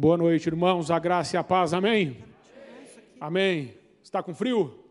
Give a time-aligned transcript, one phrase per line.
[0.00, 0.90] Boa noite, irmãos.
[0.90, 1.74] A graça e a paz.
[1.74, 2.16] Amém?
[3.20, 3.74] Amém.
[4.02, 4.82] Está com frio?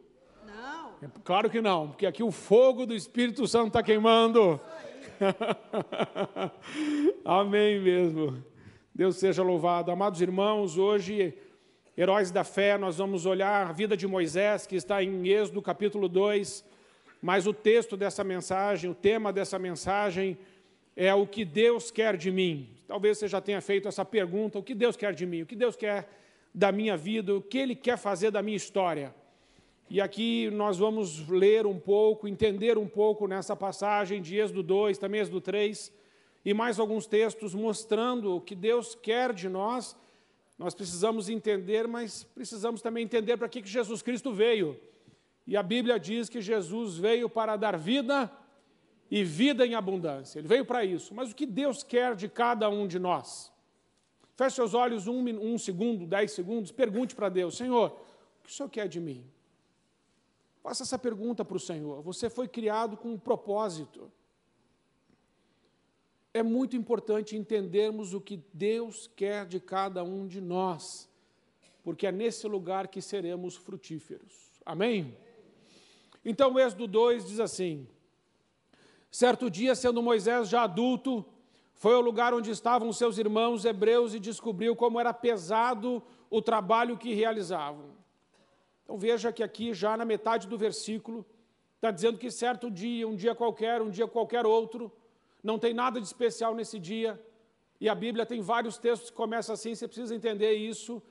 [0.46, 1.10] Não.
[1.24, 4.62] Claro que não, porque aqui o fogo do Espírito Santo está queimando.
[7.26, 8.38] Amém mesmo.
[8.94, 9.90] Deus seja louvado.
[9.90, 11.36] Amados irmãos, hoje,
[11.98, 16.08] heróis da fé, nós vamos olhar a vida de Moisés, que está em Êxodo capítulo
[16.08, 16.64] 2.
[17.20, 20.38] Mas o texto dessa mensagem, o tema dessa mensagem
[20.96, 22.79] é o que Deus quer de mim.
[22.90, 25.44] Talvez você já tenha feito essa pergunta: o que Deus quer de mim?
[25.44, 26.10] O que Deus quer
[26.52, 27.36] da minha vida?
[27.36, 29.14] O que Ele quer fazer da minha história?
[29.92, 34.98] E aqui nós vamos ler um pouco, entender um pouco nessa passagem de Êxodo 2,
[34.98, 35.94] também Êxodo 3,
[36.44, 39.96] e mais alguns textos mostrando o que Deus quer de nós.
[40.58, 44.76] Nós precisamos entender, mas precisamos também entender para que Jesus Cristo veio.
[45.46, 48.32] E a Bíblia diz que Jesus veio para dar vida
[49.10, 50.40] e vida em abundância.
[50.40, 51.14] Ele veio para isso.
[51.14, 53.52] Mas o que Deus quer de cada um de nós?
[54.36, 58.54] Feche seus olhos um, um segundo, dez segundos, pergunte para Deus: Senhor, o que o
[58.54, 59.26] Senhor quer de mim?
[60.62, 62.02] Faça essa pergunta para o Senhor.
[62.04, 64.12] Você foi criado com um propósito.
[66.34, 71.10] É muito importante entendermos o que Deus quer de cada um de nós,
[71.84, 74.62] porque é nesse lugar que seremos frutíferos.
[74.64, 75.18] Amém?
[76.24, 77.88] Então, Êxodo 2 diz assim:
[79.12, 81.26] Certo dia, sendo Moisés já adulto,
[81.74, 86.98] foi ao lugar onde estavam seus irmãos hebreus e descobriu como era pesado o trabalho
[86.98, 87.92] que realizavam.
[88.84, 91.26] Então veja que aqui, já na metade do versículo,
[91.76, 94.92] está dizendo que certo dia, um dia qualquer, um dia qualquer outro,
[95.44, 97.20] não tem nada de especial nesse dia.
[97.80, 101.02] E a Bíblia tem vários textos que começam assim, você precisa entender isso,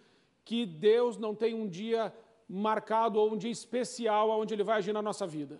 [0.44, 2.12] que Deus não tem um dia
[2.48, 5.58] marcado ou um dia especial onde Ele vai agir na nossa vida.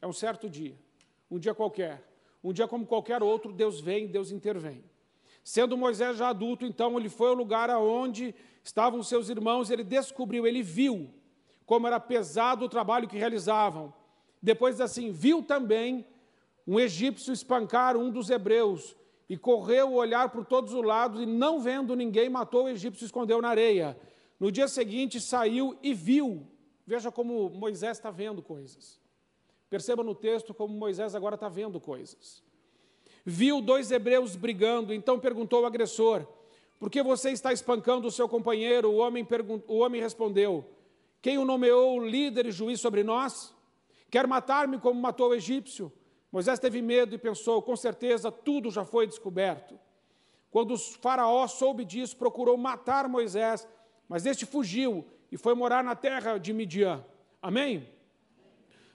[0.00, 0.76] É um certo dia,
[1.34, 2.00] um dia qualquer.
[2.44, 4.84] Um dia como qualquer outro, Deus vem, Deus intervém.
[5.42, 8.32] Sendo Moisés já adulto, então ele foi ao lugar aonde
[8.62, 11.10] estavam seus irmãos, ele descobriu, ele viu
[11.66, 13.92] como era pesado o trabalho que realizavam.
[14.40, 16.06] Depois assim, viu também
[16.64, 18.94] um egípcio espancar um dos hebreus
[19.28, 23.04] e correu o olhar por todos os lados e não vendo ninguém, matou o egípcio
[23.04, 23.98] e escondeu na areia.
[24.38, 26.46] No dia seguinte saiu e viu.
[26.86, 29.02] Veja como Moisés está vendo coisas.
[29.74, 32.44] Perceba no texto como Moisés agora está vendo coisas.
[33.24, 36.24] Viu dois hebreus brigando, então perguntou ao agressor:
[36.78, 38.88] Por que você está espancando o seu companheiro?
[38.88, 39.26] O homem,
[39.66, 40.64] o homem respondeu:
[41.20, 43.52] Quem o nomeou líder e juiz sobre nós?
[44.08, 45.92] Quer matar-me como matou o egípcio?
[46.30, 49.76] Moisés teve medo e pensou: Com certeza tudo já foi descoberto.
[50.52, 53.66] Quando o faraó soube disso, procurou matar Moisés,
[54.08, 57.04] mas este fugiu e foi morar na terra de Midian.
[57.42, 57.92] Amém?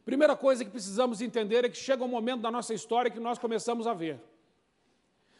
[0.09, 3.37] Primeira coisa que precisamos entender é que chega um momento da nossa história que nós
[3.37, 4.19] começamos a ver.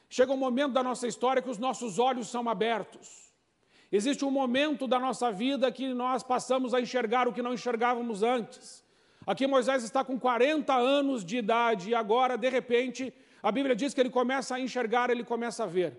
[0.08, 3.34] Chega um momento da nossa história que os nossos olhos são abertos.
[3.92, 8.22] Existe um momento da nossa vida que nós passamos a enxergar o que não enxergávamos
[8.22, 8.86] antes.
[9.26, 13.96] Aqui Moisés está com 40 anos de idade e agora, de repente, a Bíblia diz
[13.96, 15.98] que ele começa a enxergar, ele começa a ver.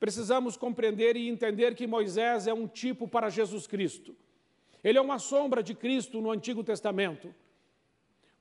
[0.00, 4.16] Precisamos compreender e entender que Moisés é um tipo para Jesus Cristo.
[4.82, 7.32] Ele é uma sombra de Cristo no Antigo Testamento.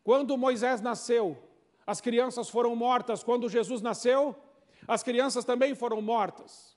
[0.09, 1.38] Quando Moisés nasceu,
[1.86, 3.24] as crianças foram mortas.
[3.24, 4.36] Quando Jesus nasceu,
[4.88, 6.75] as crianças também foram mortas.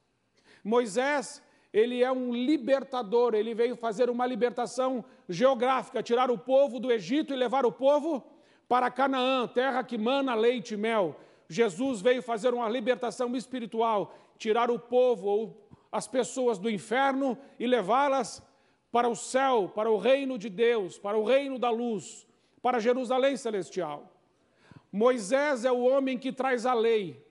[0.62, 1.42] Moisés,
[1.72, 7.32] ele é um libertador, ele veio fazer uma libertação geográfica, tirar o povo do Egito
[7.32, 8.22] e levar o povo
[8.68, 11.16] para Canaã, terra que mana leite e mel.
[11.48, 17.66] Jesus veio fazer uma libertação espiritual, tirar o povo ou as pessoas do inferno e
[17.66, 18.42] levá-las
[18.90, 22.26] para o céu, para o reino de Deus, para o reino da luz,
[22.62, 24.10] para Jerusalém celestial.
[24.90, 27.26] Moisés é o homem que traz a lei.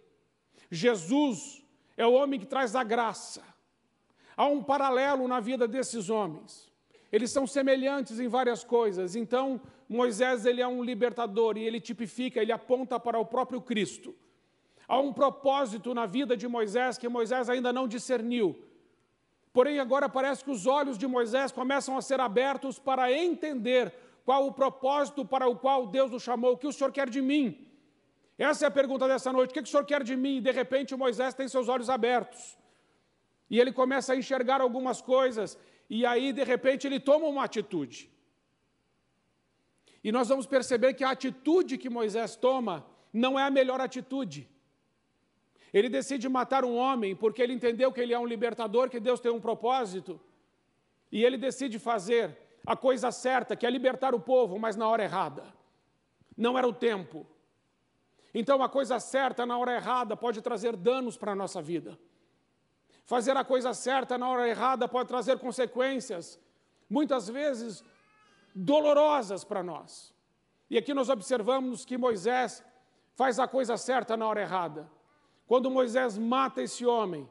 [0.69, 1.63] Jesus
[1.95, 3.41] é o homem que traz a graça.
[4.35, 6.71] Há um paralelo na vida desses homens.
[7.11, 9.15] Eles são semelhantes em várias coisas.
[9.15, 14.15] Então, Moisés ele é um libertador e ele tipifica, ele aponta para o próprio Cristo.
[14.87, 18.57] Há um propósito na vida de Moisés que Moisés ainda não discerniu.
[19.53, 23.93] Porém, agora parece que os olhos de Moisés começam a ser abertos para entender
[24.25, 27.21] qual o propósito para o qual Deus o chamou, o que o Senhor quer de
[27.21, 27.67] mim.
[28.37, 30.37] Essa é a pergunta dessa noite: o que o Senhor quer de mim?
[30.37, 32.57] E de repente Moisés tem seus olhos abertos.
[33.49, 35.57] E ele começa a enxergar algumas coisas,
[35.89, 38.09] e aí de repente ele toma uma atitude.
[40.03, 44.49] E nós vamos perceber que a atitude que Moisés toma não é a melhor atitude.
[45.73, 49.19] Ele decide matar um homem porque ele entendeu que ele é um libertador, que Deus
[49.19, 50.19] tem um propósito.
[51.11, 55.03] E ele decide fazer a coisa certa, que é libertar o povo, mas na hora
[55.03, 55.43] errada.
[56.37, 57.25] Não era o tempo.
[58.33, 61.99] Então, a coisa certa na hora errada pode trazer danos para a nossa vida.
[63.03, 66.39] Fazer a coisa certa na hora errada pode trazer consequências,
[66.89, 67.83] muitas vezes
[68.55, 70.13] dolorosas para nós.
[70.69, 72.63] E aqui nós observamos que Moisés
[73.15, 74.89] faz a coisa certa na hora errada.
[75.45, 77.27] Quando Moisés mata esse homem,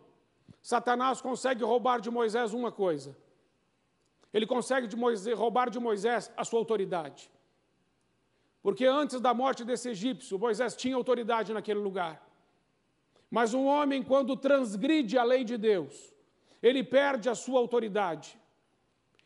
[0.60, 3.16] Satanás consegue roubar de Moisés uma coisa.
[4.32, 7.30] Ele consegue de Moisés, roubar de Moisés a sua autoridade.
[8.62, 12.26] Porque antes da morte desse egípcio, Moisés tinha autoridade naquele lugar.
[13.30, 16.12] Mas um homem, quando transgride a lei de Deus,
[16.62, 18.38] ele perde a sua autoridade.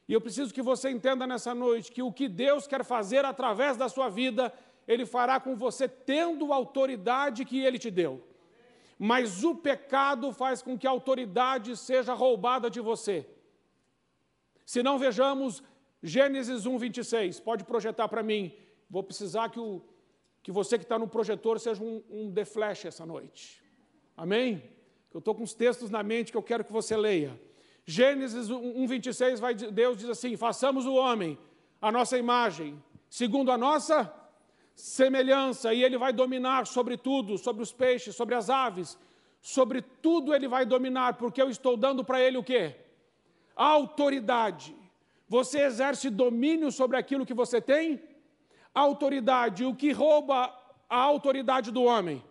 [0.08, 3.76] E eu preciso que você entenda nessa noite que o que Deus quer fazer através
[3.76, 4.52] da sua vida,
[4.86, 8.22] Ele fará com você tendo a autoridade que Ele te deu.
[8.98, 13.26] Mas o pecado faz com que a autoridade seja roubada de você.
[14.64, 15.62] Se não vejamos
[16.02, 18.52] Gênesis 1, 26, pode projetar para mim.
[18.90, 19.82] Vou precisar que, o,
[20.43, 23.62] que você que está no projetor seja um, um de flash essa noite.
[24.16, 24.62] Amém?
[25.12, 27.40] Eu estou com os textos na mente que eu quero que você leia.
[27.87, 31.38] Gênesis 1, 26, vai, Deus diz assim: façamos o homem,
[31.81, 34.12] a nossa imagem, segundo a nossa
[34.75, 38.99] semelhança, e ele vai dominar sobre tudo, sobre os peixes, sobre as aves,
[39.40, 42.75] sobre tudo ele vai dominar, porque eu estou dando para ele o quê?
[43.56, 44.76] Autoridade.
[45.28, 48.02] Você exerce domínio sobre aquilo que você tem?
[48.74, 49.64] Autoridade.
[49.64, 50.52] O que rouba
[50.88, 52.22] a autoridade do homem?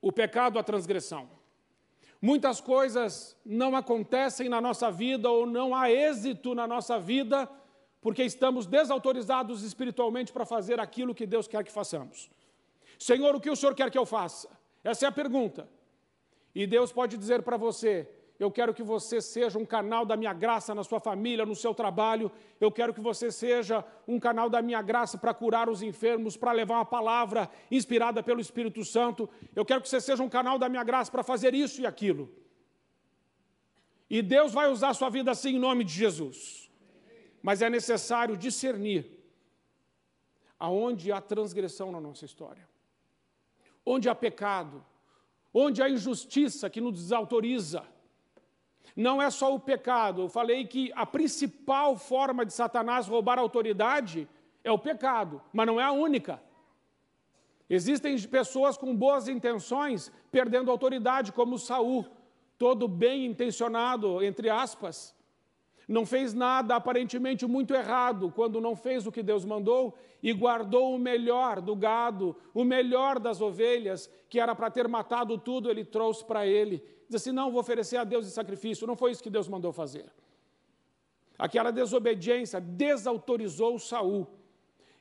[0.00, 1.28] O pecado, a transgressão.
[2.20, 7.48] Muitas coisas não acontecem na nossa vida ou não há êxito na nossa vida
[8.04, 12.30] porque estamos desautorizados espiritualmente para fazer aquilo que Deus quer que façamos.
[12.98, 14.50] Senhor, o que o Senhor quer que eu faça?
[14.84, 15.66] Essa é a pergunta.
[16.54, 18.06] E Deus pode dizer para você:
[18.38, 21.72] eu quero que você seja um canal da minha graça na sua família, no seu
[21.72, 22.30] trabalho.
[22.60, 26.50] Eu quero que você seja um canal da minha graça para curar os enfermos, para
[26.50, 29.30] levar uma palavra inspirada pelo Espírito Santo.
[29.54, 32.28] Eu quero que você seja um canal da minha graça para fazer isso e aquilo.
[34.10, 36.68] E Deus vai usar a sua vida assim em nome de Jesus.
[37.40, 39.12] Mas é necessário discernir
[40.58, 42.68] aonde há transgressão na nossa história,
[43.86, 44.84] onde há pecado,
[45.52, 47.93] onde há injustiça que nos desautoriza
[48.96, 50.22] não é só o pecado.
[50.22, 54.28] Eu falei que a principal forma de Satanás roubar autoridade
[54.62, 56.42] é o pecado, mas não é a única.
[57.68, 62.06] Existem pessoas com boas intenções perdendo autoridade, como Saul,
[62.58, 65.14] todo bem intencionado, entre aspas,
[65.88, 70.94] não fez nada aparentemente muito errado quando não fez o que Deus mandou e guardou
[70.94, 75.84] o melhor do gado, o melhor das ovelhas, que era para ter matado tudo, ele
[75.84, 76.82] trouxe para ele.
[77.08, 78.86] Diz assim: não, vou oferecer a Deus em sacrifício.
[78.86, 80.06] Não foi isso que Deus mandou fazer.
[81.38, 84.26] Aquela desobediência desautorizou Saul.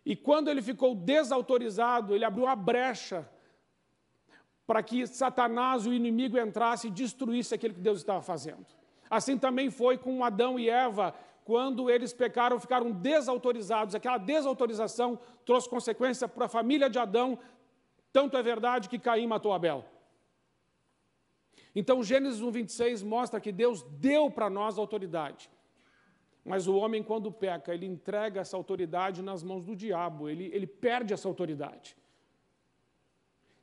[0.05, 3.29] E quando ele ficou desautorizado, ele abriu uma brecha
[4.65, 8.65] para que Satanás, o inimigo, entrasse e destruísse aquilo que Deus estava fazendo.
[9.09, 11.13] Assim também foi com Adão e Eva,
[11.45, 13.93] quando eles pecaram, ficaram desautorizados.
[13.93, 17.37] Aquela desautorização trouxe consequência para a família de Adão.
[18.11, 19.85] Tanto é verdade que Caim matou Abel.
[21.75, 25.49] Então, Gênesis 1, 26 mostra que Deus deu para nós autoridade.
[26.45, 30.67] Mas o homem, quando peca, ele entrega essa autoridade nas mãos do diabo, ele, ele
[30.67, 31.95] perde essa autoridade.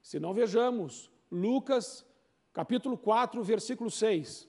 [0.02, 2.06] Se não vejamos, Lucas,
[2.52, 4.48] capítulo 4, versículo 6.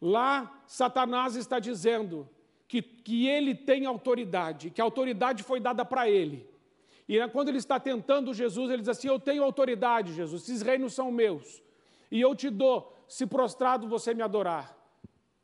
[0.00, 2.28] Lá, Satanás está dizendo
[2.68, 6.48] que, que ele tem autoridade, que a autoridade foi dada para ele.
[7.08, 10.94] E quando ele está tentando Jesus, ele diz assim: Eu tenho autoridade, Jesus, esses reinos
[10.94, 11.62] são meus.
[12.12, 12.78] E eu te dou,
[13.08, 14.66] se prostrado você me adorar.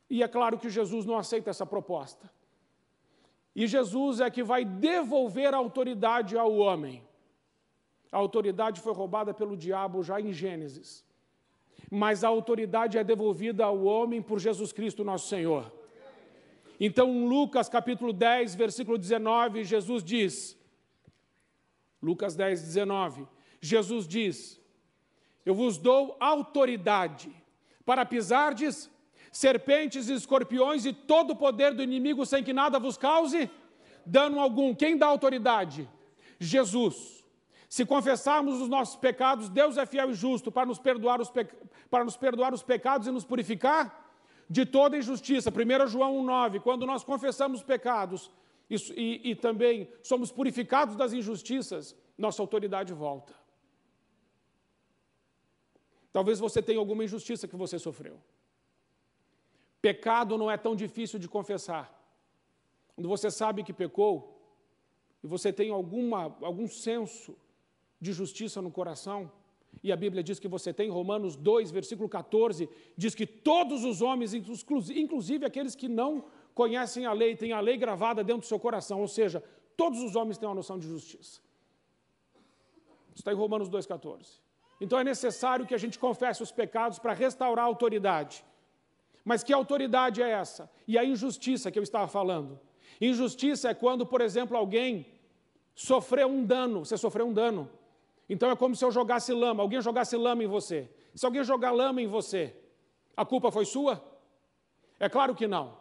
[0.09, 2.31] E é claro que Jesus não aceita essa proposta.
[3.53, 7.03] E Jesus é que vai devolver a autoridade ao homem.
[8.11, 11.03] A autoridade foi roubada pelo diabo já em Gênesis
[11.89, 15.71] mas a autoridade é devolvida ao homem por Jesus Cristo, nosso Senhor.
[16.79, 20.57] Então, Lucas capítulo 10, versículo 19, Jesus diz:
[22.01, 23.27] Lucas 10, 19,
[23.59, 24.58] Jesus diz:
[25.45, 27.31] Eu vos dou autoridade
[27.85, 28.89] para pisardes
[29.31, 33.49] serpentes e escorpiões e todo o poder do inimigo sem que nada vos cause
[34.05, 34.73] dano algum.
[34.73, 35.89] Quem dá autoridade?
[36.39, 37.23] Jesus.
[37.67, 41.31] Se confessarmos os nossos pecados, Deus é fiel e justo para nos perdoar os,
[41.89, 44.07] para nos perdoar os pecados e nos purificar
[44.49, 45.51] de toda injustiça.
[45.51, 48.31] 1 João 1,9, quando nós confessamos pecados
[48.67, 53.38] e, e, e também somos purificados das injustiças, nossa autoridade volta.
[56.11, 58.19] Talvez você tenha alguma injustiça que você sofreu.
[59.81, 61.85] Pecado não é tão difícil de confessar.
[62.95, 64.13] Quando você sabe que pecou
[65.23, 67.37] e você tem alguma, algum senso
[68.01, 69.31] de justiça no coração,
[69.83, 74.01] E a Bíblia diz que você tem, Romanos 2, versículo 14, diz que todos os
[74.01, 78.59] homens, inclusive aqueles que não conhecem a lei, têm a lei gravada dentro do seu
[78.59, 79.43] coração, ou seja,
[79.77, 81.39] todos os homens têm uma noção de justiça.
[83.15, 84.39] Está em Romanos 2,14.
[84.79, 88.43] Então é necessário que a gente confesse os pecados para restaurar a autoridade.
[89.25, 90.69] Mas que autoridade é essa?
[90.87, 92.59] E a injustiça que eu estava falando?
[93.01, 95.05] Injustiça é quando, por exemplo, alguém
[95.75, 97.69] sofreu um dano, você sofreu um dano.
[98.29, 100.89] Então é como se eu jogasse lama, alguém jogasse lama em você.
[101.15, 102.55] Se alguém jogar lama em você,
[103.15, 104.03] a culpa foi sua?
[104.99, 105.77] É claro que não.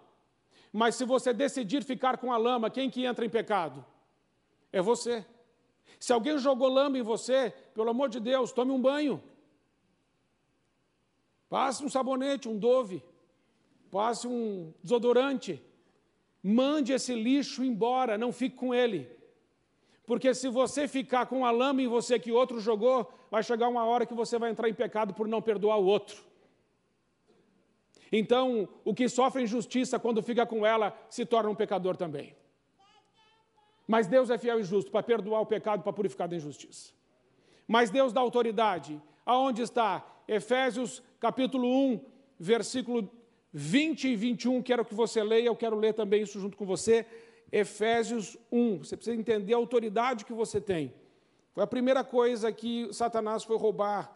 [0.73, 3.85] Mas se você decidir ficar com a lama, quem que entra em pecado?
[4.73, 5.25] É você.
[5.99, 9.23] Se alguém jogou lama em você, pelo amor de Deus, tome um banho.
[11.49, 13.03] Passe um sabonete, um dove.
[13.91, 15.63] Passe um desodorante.
[16.43, 19.11] Mande esse lixo embora, não fique com ele.
[20.07, 23.85] Porque se você ficar com a lama em você que outro jogou, vai chegar uma
[23.85, 26.25] hora que você vai entrar em pecado por não perdoar o outro.
[28.11, 32.35] Então, o que sofre injustiça quando fica com ela se torna um pecador também.
[33.89, 36.93] Mas Deus é fiel e justo para perdoar o pecado, para purificar da injustiça.
[37.67, 39.01] Mas Deus dá autoridade.
[39.25, 40.07] Aonde está?
[40.29, 42.01] Efésios capítulo 1,
[42.39, 43.11] versículo
[43.51, 47.07] 20 e 21, quero que você leia, eu quero ler também isso junto com você.
[47.51, 50.93] Efésios 1, você precisa entender a autoridade que você tem.
[51.53, 54.15] Foi a primeira coisa que Satanás foi roubar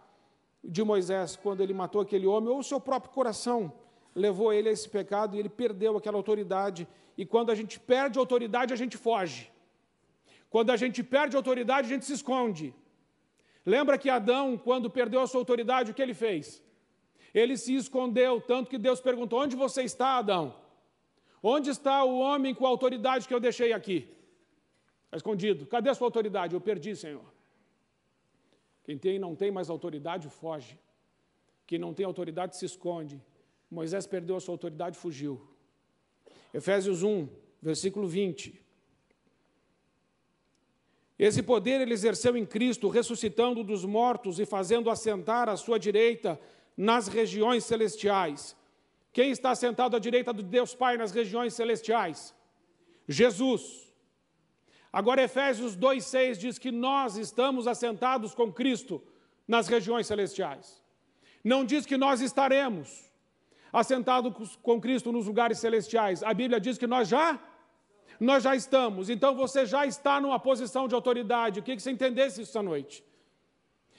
[0.63, 3.73] de Moisés quando ele matou aquele homem, ou o seu próprio coração
[4.15, 6.87] levou ele a esse pecado e ele perdeu aquela autoridade.
[7.17, 9.52] E quando a gente perde autoridade, a gente foge.
[10.53, 12.67] Quando a gente perde autoridade, a gente se esconde.
[13.65, 16.63] Lembra que Adão, quando perdeu a sua autoridade, o que ele fez?
[17.33, 20.55] Ele se escondeu, tanto que Deus perguntou: Onde você está, Adão?
[21.43, 23.99] Onde está o homem com a autoridade que eu deixei aqui?
[25.21, 25.65] Escondido.
[25.67, 26.55] Cadê a sua autoridade?
[26.55, 27.25] Eu perdi, Senhor.
[28.85, 30.79] Quem tem não tem mais autoridade, foge.
[31.67, 33.23] Quem não tem autoridade se esconde.
[33.71, 35.41] Moisés perdeu a sua autoridade fugiu.
[36.53, 37.27] Efésios 1,
[37.63, 38.63] versículo 20.
[41.23, 46.37] Esse poder ele exerceu em Cristo, ressuscitando dos mortos e fazendo assentar à sua direita
[46.77, 48.57] nas regiões celestiais.
[49.13, 52.35] Quem está sentado à direita de Deus Pai nas regiões celestiais?
[53.07, 53.95] Jesus.
[54.93, 59.01] Agora, Efésios 2,6 diz que nós estamos assentados com Cristo
[59.47, 60.83] nas regiões celestiais.
[61.45, 63.13] Não diz que nós estaremos
[63.73, 66.25] assentados com Cristo nos lugares celestiais.
[66.25, 67.41] A Bíblia diz que nós já
[68.23, 69.11] nós já estamos.
[69.11, 71.61] Então você já está numa posição de autoridade.
[71.61, 73.05] O que, você entendesse isso esta noite?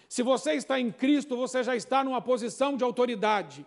[0.07, 3.65] Se você está em Cristo, você já está numa posição de autoridade.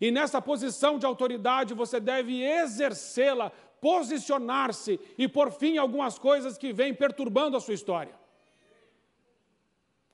[0.00, 3.50] E nessa posição de autoridade você deve exercê-la
[3.80, 8.14] posicionar-se e por fim algumas coisas que vêm perturbando a sua história.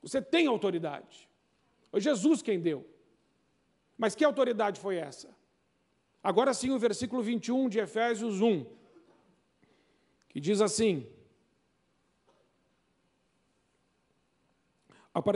[0.01, 1.29] Você tem autoridade.
[1.89, 2.85] Foi Jesus quem deu.
[3.97, 5.29] Mas que autoridade foi essa?
[6.23, 8.65] Agora sim, o versículo 21 de Efésios 1,
[10.31, 11.05] que diz assim: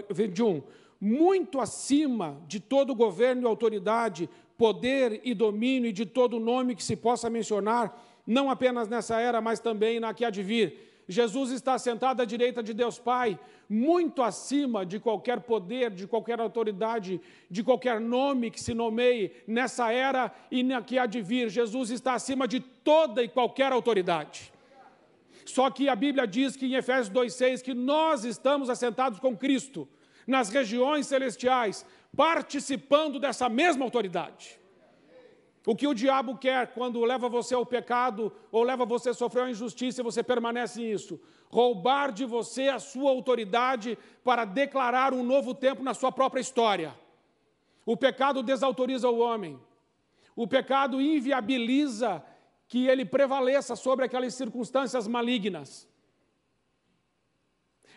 [0.09, 0.63] 21.
[0.99, 6.83] Muito acima de todo governo e autoridade, poder e domínio e de todo nome que
[6.83, 11.03] se possa mencionar, não apenas nessa era, mas também na que há de vir.
[11.07, 13.37] Jesus está sentado à direita de Deus Pai,
[13.69, 17.21] muito acima de qualquer poder, de qualquer autoridade,
[17.51, 21.49] de qualquer nome que se nomeie nessa era e na que há de vir.
[21.49, 24.54] Jesus está acima de toda e qualquer autoridade.
[25.45, 29.87] Só que a Bíblia diz que em Efésios 2,6 que nós estamos assentados com Cristo
[30.25, 31.85] nas regiões celestiais,
[32.15, 34.59] participando dessa mesma autoridade.
[35.67, 39.41] O que o diabo quer quando leva você ao pecado ou leva você a sofrer
[39.41, 41.19] uma injustiça e você permanece nisso?
[41.49, 46.95] Roubar de você a sua autoridade para declarar um novo tempo na sua própria história.
[47.85, 49.59] O pecado desautoriza o homem.
[50.35, 52.23] O pecado inviabiliza
[52.67, 55.87] que ele prevaleça sobre aquelas circunstâncias malignas.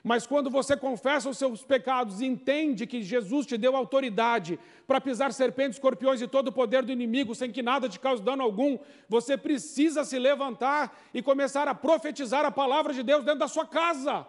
[0.02, 5.00] Mas quando você confessa os seus pecados e entende que Jesus te deu autoridade para
[5.00, 8.42] pisar serpentes, escorpiões e todo o poder do inimigo sem que nada te cause dano
[8.42, 13.48] algum, você precisa se levantar e começar a profetizar a palavra de Deus dentro da
[13.48, 14.26] sua casa,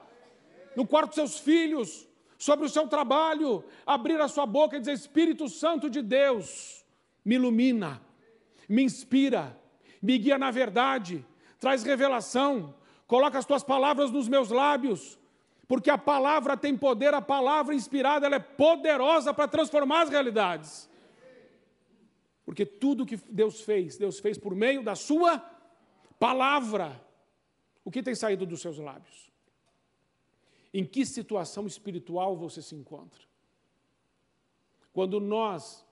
[0.75, 4.93] no quarto dos seus filhos, sobre o seu trabalho, abrir a sua boca e dizer:
[4.93, 6.86] Espírito Santo de Deus,
[7.24, 8.01] me ilumina,
[8.67, 9.55] me inspira,
[10.01, 11.25] me guia na verdade,
[11.60, 12.74] traz revelação,
[13.08, 15.20] coloca as tuas palavras nos meus lábios
[15.70, 20.89] porque a palavra tem poder, a palavra inspirada, ela é poderosa para transformar as realidades.
[22.44, 25.38] Porque tudo que Deus fez, Deus fez por meio da sua
[26.18, 27.00] palavra.
[27.86, 29.32] O que tem saído dos seus lábios?
[30.74, 33.22] Em que situação espiritual você se encontra?
[34.91, 35.86] Quando nós,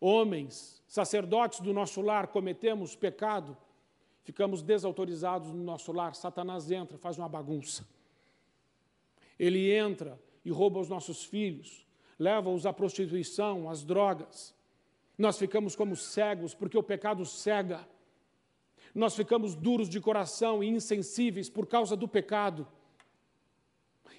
[0.00, 3.56] homens, sacerdotes do nosso lar, cometemos pecado,
[4.22, 7.86] ficamos desautorizados no nosso lar, Satanás entra, faz uma bagunça.
[9.38, 11.86] Ele entra e rouba os nossos filhos,
[12.18, 14.54] leva-os à prostituição, às drogas.
[15.16, 17.86] Nós ficamos como cegos, porque o pecado cega.
[18.94, 22.66] Nós ficamos duros de coração e insensíveis por causa do pecado.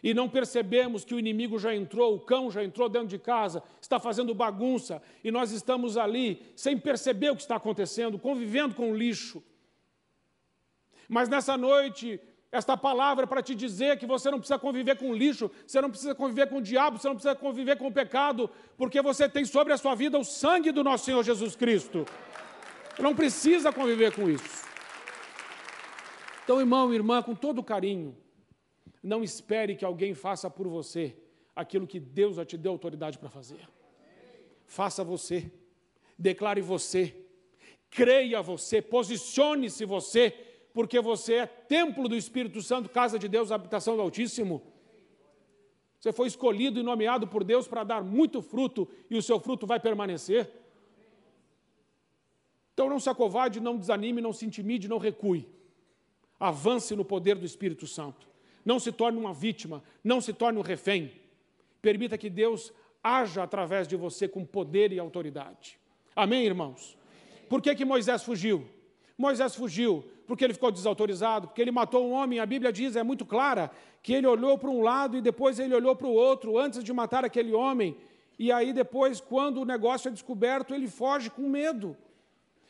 [0.04, 3.64] E não percebemos que o inimigo já entrou, o cão já entrou dentro de casa,
[3.82, 8.92] está fazendo bagunça, e nós estamos ali sem perceber o que está acontecendo, convivendo com
[8.92, 9.44] o lixo.
[11.08, 12.20] Mas nessa noite,
[12.52, 15.90] esta palavra é para te dizer que você não precisa conviver com lixo, você não
[15.90, 19.44] precisa conviver com o diabo, você não precisa conviver com o pecado, porque você tem
[19.44, 22.06] sobre a sua vida o sangue do nosso Senhor Jesus Cristo.
[22.98, 24.66] Não precisa conviver com isso.
[26.44, 28.16] Então, irmão irmã, com todo carinho,
[29.06, 31.16] não espere que alguém faça por você
[31.56, 33.70] aquilo que Deus já te deu autoridade para fazer.
[34.66, 35.52] Faça você,
[36.18, 37.16] declare você,
[37.90, 40.32] creia você, posicione-se você,
[40.74, 44.64] porque você é templo do Espírito Santo, casa de Deus, habitação do Altíssimo.
[46.00, 49.68] Você foi escolhido e nomeado por Deus para dar muito fruto e o seu fruto
[49.68, 50.52] vai permanecer.
[52.74, 55.48] Então não se acovade, não desanime, não se intimide, não recue.
[56.40, 58.35] Avance no poder do Espírito Santo.
[58.66, 61.12] Não se torne uma vítima, não se torne um refém.
[61.82, 65.78] Permita que Deus haja através de você com poder e autoridade.
[66.16, 66.98] Amém, irmãos?
[67.48, 68.68] Por que, que Moisés fugiu?
[69.16, 72.40] Moisés fugiu porque ele ficou desautorizado, porque ele matou um homem.
[72.40, 73.70] A Bíblia diz, é muito clara,
[74.02, 76.92] que ele olhou para um lado e depois ele olhou para o outro antes de
[76.92, 77.96] matar aquele homem.
[78.38, 81.96] E aí depois, quando o negócio é descoberto, ele foge com medo.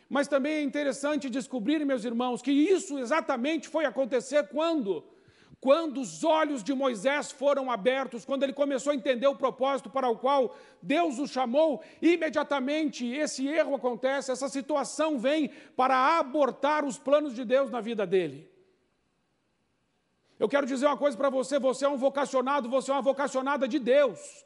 [0.10, 5.04] Mas também é interessante descobrir, meus irmãos, que isso exatamente foi acontecer quando?
[5.66, 10.08] Quando os olhos de Moisés foram abertos, quando ele começou a entender o propósito para
[10.08, 17.00] o qual Deus o chamou, imediatamente esse erro acontece, essa situação vem para abortar os
[17.00, 18.48] planos de Deus na vida dele.
[20.38, 23.68] Eu quero dizer uma coisa para você: você é um vocacionado, você é uma vocacionada
[23.68, 24.46] de Deus.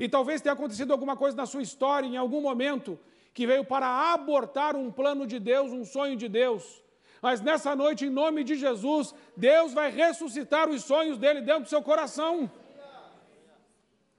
[0.00, 2.98] E talvez tenha acontecido alguma coisa na sua história, em algum momento,
[3.34, 6.82] que veio para abortar um plano de Deus, um sonho de Deus.
[7.24, 11.70] Mas nessa noite, em nome de Jesus, Deus vai ressuscitar os sonhos dele dentro do
[11.70, 12.50] seu coração.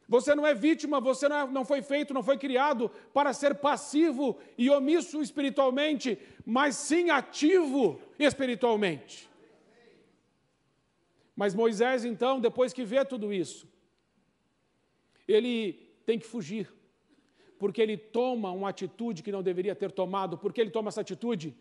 [0.10, 3.54] Você não é vítima, você não, é, não foi feito, não foi criado para ser
[3.54, 9.30] passivo e omisso espiritualmente, mas sim ativo espiritualmente.
[11.36, 13.68] Mas Moisés, então, depois que vê tudo isso,
[15.28, 15.74] ele
[16.08, 16.74] tem que fugir
[17.60, 20.40] porque ele toma uma atitude que não deveria ter tomado.
[20.40, 21.56] Por que ele toma essa atitude?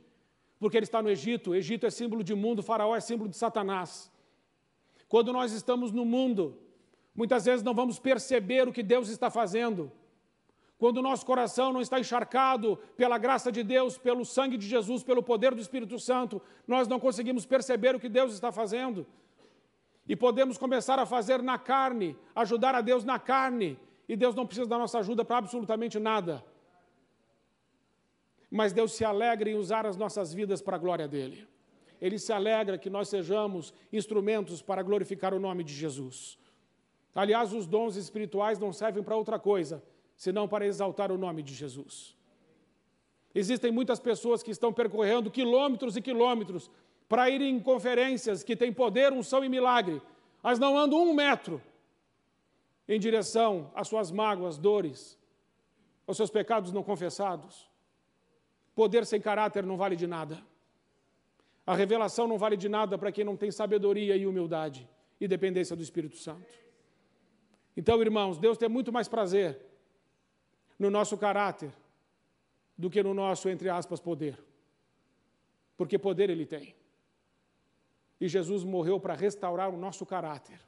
[0.58, 1.50] Porque ele está no Egito.
[1.50, 4.10] O Egito é símbolo de mundo, Faraó é símbolo de Satanás.
[5.08, 6.58] Quando nós estamos no mundo,
[7.14, 9.92] muitas vezes não vamos perceber o que Deus está fazendo.
[10.78, 15.02] Quando o nosso coração não está encharcado pela graça de Deus, pelo sangue de Jesus,
[15.02, 19.06] pelo poder do Espírito Santo, nós não conseguimos perceber o que Deus está fazendo.
[20.06, 24.46] E podemos começar a fazer na carne, ajudar a Deus na carne, e Deus não
[24.46, 26.44] precisa da nossa ajuda para absolutamente nada.
[28.56, 31.44] Mas Deus se alegra em usar as nossas vidas para a glória dele.
[32.00, 36.38] Ele se alegra que nós sejamos instrumentos para glorificar o nome de Jesus.
[37.12, 39.82] Aliás, os dons espirituais não servem para outra coisa,
[40.14, 42.16] senão para exaltar o nome de Jesus.
[43.34, 46.70] Existem muitas pessoas que estão percorrendo quilômetros e quilômetros
[47.08, 50.00] para ir em conferências que têm poder, unção e milagre,
[50.40, 51.60] mas não andam um metro
[52.86, 55.18] em direção às suas mágoas, dores,
[56.06, 57.73] aos seus pecados não confessados.
[58.74, 60.42] Poder sem caráter não vale de nada.
[61.66, 64.88] A revelação não vale de nada para quem não tem sabedoria e humildade
[65.20, 66.52] e dependência do Espírito Santo.
[67.76, 69.60] Então, irmãos, Deus tem muito mais prazer
[70.78, 71.72] no nosso caráter
[72.76, 74.38] do que no nosso, entre aspas, poder.
[75.76, 76.74] Porque poder ele tem.
[78.20, 80.60] E Jesus morreu para restaurar o nosso caráter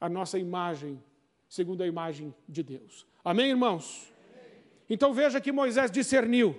[0.00, 1.02] a nossa imagem,
[1.48, 3.06] segundo a imagem de Deus.
[3.24, 4.12] Amém, irmãos?
[4.88, 6.56] Então veja que Moisés discerniu.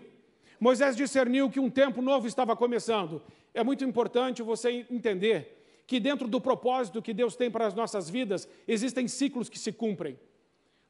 [0.60, 3.22] Moisés discerniu que um tempo novo estava começando.
[3.54, 8.10] É muito importante você entender que dentro do propósito que Deus tem para as nossas
[8.10, 10.20] vidas, existem ciclos que se cumprem.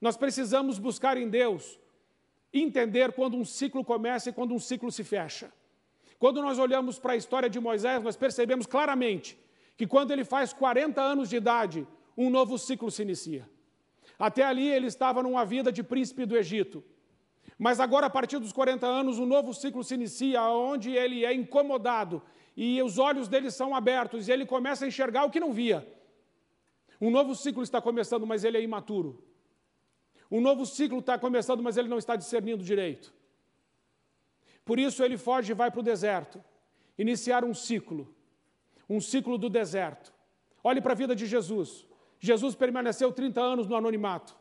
[0.02, 1.80] Nós precisamos buscar em Deus
[2.54, 5.52] entender quando um ciclo começa e quando um ciclo se fecha.
[6.18, 9.38] Quando nós olhamos para a história de Moisés, nós percebemos claramente
[9.78, 13.50] que quando ele faz 40 anos de idade, um novo ciclo se inicia.
[14.18, 16.84] Até ali ele estava numa vida de príncipe do Egito.
[17.58, 21.34] Mas agora, a partir dos 40 anos, um novo ciclo se inicia, onde ele é
[21.34, 22.22] incomodado
[22.56, 25.88] e os olhos dele são abertos e ele começa a enxergar o que não via.
[27.00, 29.24] Um novo ciclo está começando, mas ele é imaturo.
[30.30, 33.14] Um novo ciclo está começando, mas ele não está discernindo direito.
[34.66, 36.44] Por isso ele foge e vai para o deserto,
[36.98, 38.14] iniciar um ciclo,
[38.90, 40.14] um ciclo do deserto.
[40.64, 41.88] Olhe para a vida de Jesus.
[42.20, 44.38] Jesus permaneceu 30 anos no anonimato.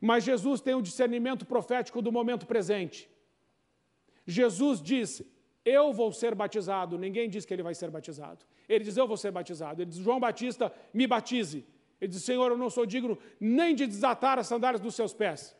[0.00, 3.08] Mas Jesus tem o um discernimento profético do momento presente.
[4.26, 5.26] Jesus disse:
[5.64, 6.98] Eu vou ser batizado.
[6.98, 8.44] Ninguém diz que ele vai ser batizado.
[8.68, 9.82] Ele diz: Eu vou ser batizado.
[9.82, 11.64] Ele diz: João Batista, me batize.
[12.00, 15.56] Ele diz: Senhor, eu não sou digno nem de desatar as sandálias dos seus pés.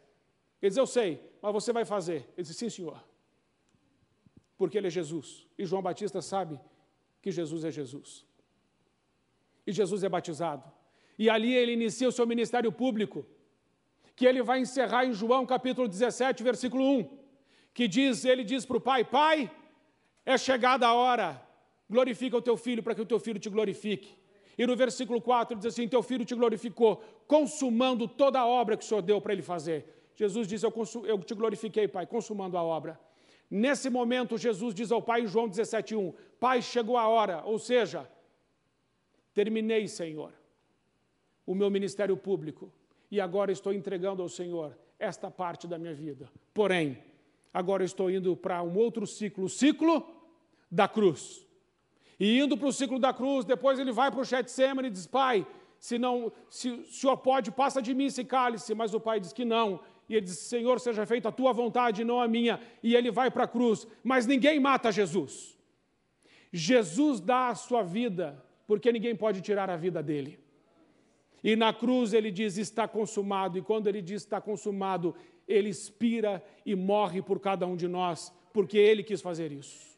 [0.60, 2.28] Ele diz: Eu sei, mas você vai fazer.
[2.36, 3.02] Ele diz: Sim, senhor.
[4.58, 5.46] Porque ele é Jesus.
[5.58, 6.58] E João Batista sabe
[7.20, 8.24] que Jesus é Jesus.
[9.66, 10.64] E Jesus é batizado.
[11.18, 13.26] E ali ele inicia o seu ministério público,
[14.16, 17.08] que ele vai encerrar em João capítulo 17, versículo 1,
[17.74, 19.50] que diz, ele diz para o pai, pai,
[20.24, 21.40] é chegada a hora,
[21.88, 24.16] glorifica o teu filho para que o teu filho te glorifique.
[24.58, 28.82] E no versículo 4 diz assim: Teu filho te glorificou, consumando toda a obra que
[28.82, 30.10] o Senhor deu para ele fazer.
[30.14, 30.72] Jesus diz: eu,
[31.04, 32.98] eu, te glorifiquei, Pai, consumando a obra.
[33.50, 38.10] Nesse momento, Jesus diz ao Pai em João 17,1: Pai, chegou a hora, ou seja,
[39.34, 40.32] terminei, Senhor
[41.46, 42.72] o meu ministério público
[43.10, 46.30] e agora estou entregando ao Senhor esta parte da minha vida.
[46.52, 46.98] Porém,
[47.52, 50.06] agora estou indo para um outro ciclo, o ciclo
[50.70, 51.46] da cruz.
[52.18, 55.06] E indo para o ciclo da cruz, depois ele vai para o Getsemane e diz,
[55.06, 55.46] pai,
[55.78, 58.74] se, não, se o senhor pode, passa de mim esse cálice.
[58.74, 59.80] Mas o pai diz que não.
[60.08, 62.60] E ele diz, Senhor, seja feita a tua vontade, não a minha.
[62.82, 63.86] E ele vai para a cruz.
[64.02, 65.56] Mas ninguém mata Jesus.
[66.52, 70.38] Jesus dá a sua vida, porque ninguém pode tirar a vida dele.
[71.46, 73.56] E na cruz ele diz: está consumado.
[73.56, 75.14] E quando ele diz está consumado,
[75.46, 79.96] ele expira e morre por cada um de nós, porque ele quis fazer isso.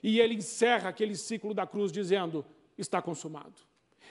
[0.00, 2.46] E ele encerra aquele ciclo da cruz dizendo:
[2.78, 3.56] está consumado.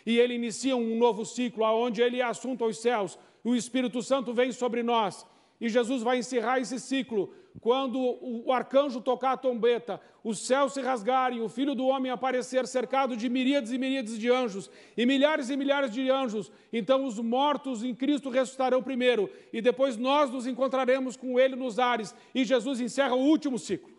[0.05, 4.33] E ele inicia um novo ciclo, aonde ele é assunto aos céus, o Espírito Santo
[4.33, 5.25] vem sobre nós.
[5.59, 10.81] E Jesus vai encerrar esse ciclo quando o arcanjo tocar a trombeta, os céus se
[10.81, 15.49] rasgarem, o filho do homem aparecer cercado de miríades e miríades de anjos, e milhares
[15.49, 20.45] e milhares de anjos, então os mortos em Cristo ressuscitarão primeiro, e depois nós nos
[20.45, 23.97] encontraremos com ele nos ares, e Jesus encerra o último ciclo.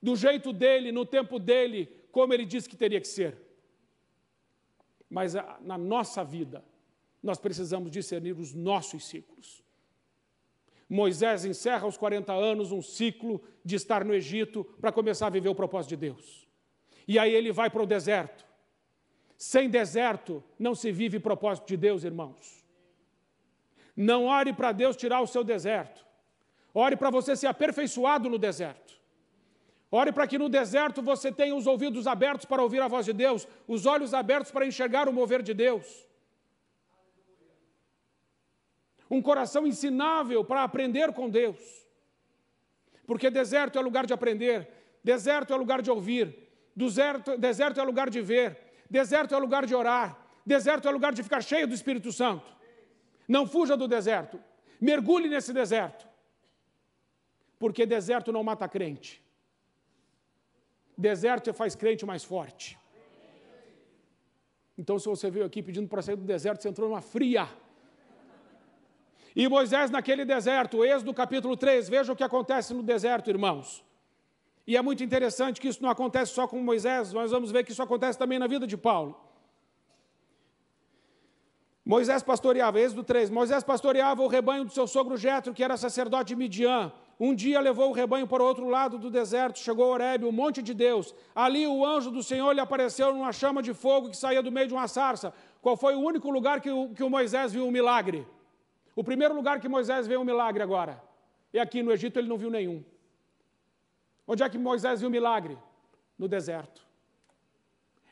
[0.00, 3.36] Do jeito dele, no tempo dele, como ele disse que teria que ser.
[5.10, 6.64] Mas na nossa vida,
[7.26, 9.62] nós precisamos discernir os nossos ciclos.
[10.88, 15.48] Moisés encerra aos 40 anos um ciclo de estar no Egito para começar a viver
[15.48, 16.46] o propósito de Deus.
[17.08, 18.46] E aí ele vai para o deserto.
[19.36, 22.64] Sem deserto não se vive propósito de Deus, irmãos.
[23.96, 26.06] Não ore para Deus tirar o seu deserto.
[26.72, 28.94] Ore para você ser aperfeiçoado no deserto.
[29.90, 33.12] Ore para que no deserto você tenha os ouvidos abertos para ouvir a voz de
[33.12, 36.05] Deus, os olhos abertos para enxergar o mover de Deus.
[39.10, 41.86] Um coração ensinável para aprender com Deus.
[43.06, 44.68] Porque deserto é lugar de aprender,
[45.02, 48.58] deserto é lugar de ouvir, deserto, deserto é lugar de ver,
[48.90, 52.54] deserto é lugar de orar, deserto é lugar de ficar cheio do Espírito Santo.
[53.28, 54.40] Não fuja do deserto,
[54.80, 56.06] mergulhe nesse deserto.
[57.58, 59.22] Porque deserto não mata crente.
[60.96, 62.78] Deserto faz crente mais forte.
[64.78, 67.48] Então, se você veio aqui pedindo para sair do deserto, você entrou numa fria.
[69.36, 73.84] E Moisés naquele deserto, Êxodo capítulo 3, veja o que acontece no deserto, irmãos.
[74.66, 77.70] E é muito interessante que isso não acontece só com Moisés, nós vamos ver que
[77.70, 79.14] isso acontece também na vida de Paulo.
[81.84, 86.28] Moisés pastoreava, Êxodo 3, Moisés pastoreava o rebanho do seu sogro Jetro, que era sacerdote
[86.28, 86.90] de Midian.
[87.20, 90.32] Um dia levou o rebanho para o outro lado do deserto, chegou a Horebe, o
[90.32, 91.14] monte de Deus.
[91.34, 94.66] Ali o anjo do Senhor lhe apareceu numa chama de fogo que saía do meio
[94.66, 95.32] de uma sarça.
[95.60, 98.26] Qual foi o único lugar que o, que o Moisés viu um milagre?
[98.96, 101.00] O primeiro lugar que Moisés vê um milagre agora.
[101.52, 102.82] E aqui no Egito ele não viu nenhum.
[104.26, 105.56] Onde é que Moisés viu o milagre?
[106.18, 106.84] No deserto.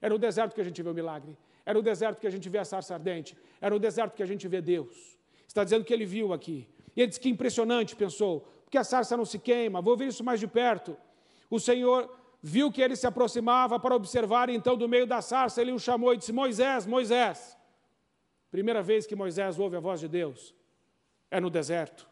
[0.01, 1.37] É no deserto que a gente vê o milagre.
[1.65, 3.35] É no deserto que a gente vê a sarça ardente.
[3.63, 5.19] É no deserto que a gente vê Deus.
[5.49, 6.69] Está dizendo que ele viu aqui.
[6.95, 10.23] E ele disse que impressionante, pensou, porque a sarça não se queima, vou ver isso
[10.23, 10.97] mais de perto.
[11.49, 15.63] O Senhor viu que ele se aproximava para observar, e então do meio da sarça
[15.63, 17.57] ele o chamou e disse: Moisés, Moisés.
[18.51, 20.55] Primeira vez que Moisés ouve a voz de Deus
[21.35, 22.09] é no deserto.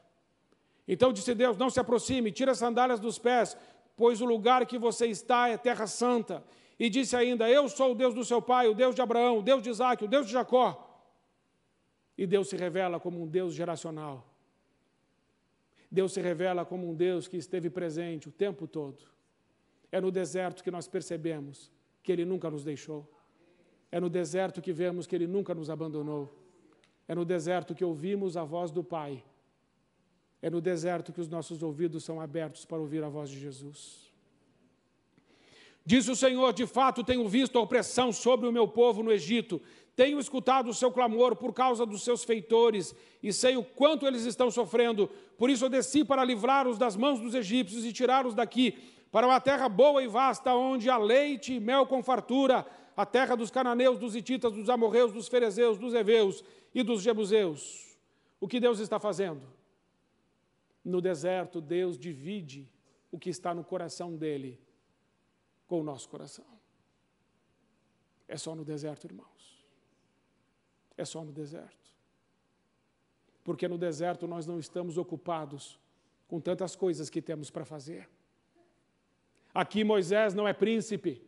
[0.87, 3.57] Então disse Deus: Não se aproxime, tira as sandálias dos pés,
[3.97, 6.43] pois o lugar que você está é terra santa.
[6.79, 9.43] E disse ainda: Eu sou o Deus do seu pai, o Deus de Abraão, o
[9.43, 10.89] Deus de Isaac, o Deus de Jacó.
[12.19, 14.27] E Deus se revela como um Deus geracional.
[15.89, 19.05] Deus se revela como um Deus que esteve presente o tempo todo.
[19.93, 21.71] É no deserto que nós percebemos
[22.03, 23.09] que Ele nunca nos deixou.
[23.91, 26.42] É no deserto que vemos que Ele nunca nos abandonou.
[27.09, 29.23] É no deserto que ouvimos a voz do Pai.
[30.41, 34.11] É no deserto que os nossos ouvidos são abertos para ouvir a voz de Jesus.
[35.85, 39.61] Diz o Senhor: de fato tenho visto a opressão sobre o meu povo no Egito,
[39.95, 44.25] tenho escutado o seu clamor por causa dos seus feitores, e sei o quanto eles
[44.25, 45.09] estão sofrendo.
[45.37, 48.79] Por isso eu desci para livrá-los das mãos dos egípcios e tirá-los daqui,
[49.11, 53.37] para uma terra boa e vasta, onde há leite e mel com fartura, a terra
[53.37, 56.43] dos cananeus, dos hititas, dos amorreus, dos ferezeus, dos heveus
[56.75, 57.97] e dos jebuseus.
[58.41, 59.47] O que Deus está fazendo?
[60.85, 62.69] No deserto, Deus divide
[63.11, 64.59] o que está no coração dele
[65.67, 66.47] com o nosso coração.
[68.27, 69.67] É só no deserto, irmãos.
[70.97, 71.93] É só no deserto.
[73.45, 75.79] Porque no deserto nós não estamos ocupados
[76.27, 78.09] com tantas coisas que temos para fazer.
[79.53, 81.23] Aqui Moisés não é príncipe.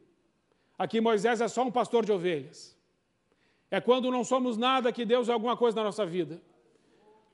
[0.78, 2.73] Aqui Moisés é só um pastor de ovelhas.
[3.74, 6.40] É quando não somos nada que Deus é alguma coisa na nossa vida.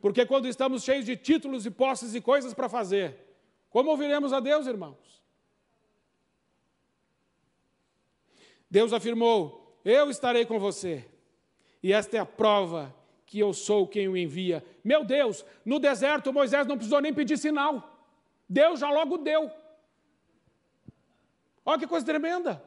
[0.00, 3.14] Porque quando estamos cheios de títulos e posses e coisas para fazer,
[3.68, 5.22] como ouviremos a Deus, irmãos?
[8.70, 11.06] Deus afirmou: Eu estarei com você,
[11.82, 14.64] e esta é a prova que eu sou quem o envia.
[14.82, 18.02] Meu Deus, no deserto Moisés não precisou nem pedir sinal,
[18.48, 19.50] Deus já logo deu.
[21.66, 22.64] Olha que coisa tremenda.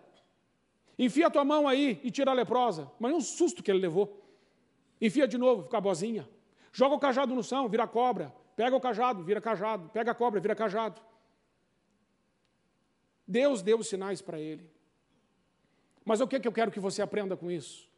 [0.97, 2.91] Enfia a tua mão aí e tira a leprosa.
[2.99, 4.21] Mas um susto que ele levou.
[5.01, 6.29] Enfia de novo, fica bozinha.
[6.71, 8.33] Joga o cajado no chão, vira cobra.
[8.55, 9.89] Pega o cajado, vira cajado.
[9.89, 11.01] Pega a cobra, vira cajado.
[13.27, 14.69] Deus deu os sinais para ele.
[16.05, 17.89] Mas o que, é que eu quero que você aprenda com isso?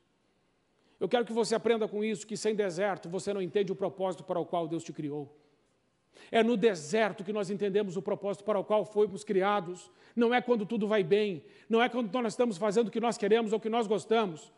[0.99, 4.23] Eu quero que você aprenda com isso que sem deserto você não entende o propósito
[4.23, 5.35] para o qual Deus te criou.
[6.31, 9.91] É no deserto que nós entendemos o propósito para o qual fomos criados.
[10.15, 13.17] Não é quando tudo vai bem, não é quando nós estamos fazendo o que nós
[13.17, 14.51] queremos ou o que nós gostamos.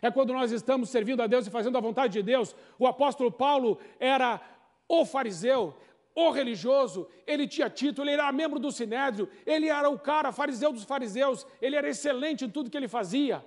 [0.00, 2.54] É quando nós estamos servindo a Deus e fazendo a vontade de Deus.
[2.78, 4.40] O apóstolo Paulo era
[4.86, 5.74] o fariseu,
[6.14, 10.72] o religioso, ele tinha título, ele era membro do sinédrio, ele era o cara fariseu
[10.72, 13.44] dos fariseus, ele era excelente em tudo que ele fazia.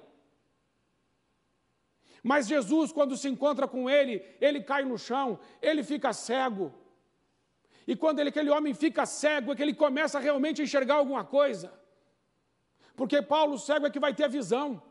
[2.21, 6.73] Mas Jesus, quando se encontra com ele, ele cai no chão, ele fica cego.
[7.87, 11.23] E quando ele, aquele homem fica cego, é que ele começa realmente a enxergar alguma
[11.23, 11.71] coisa.
[12.95, 14.81] Porque Paulo cego é que vai ter a visão.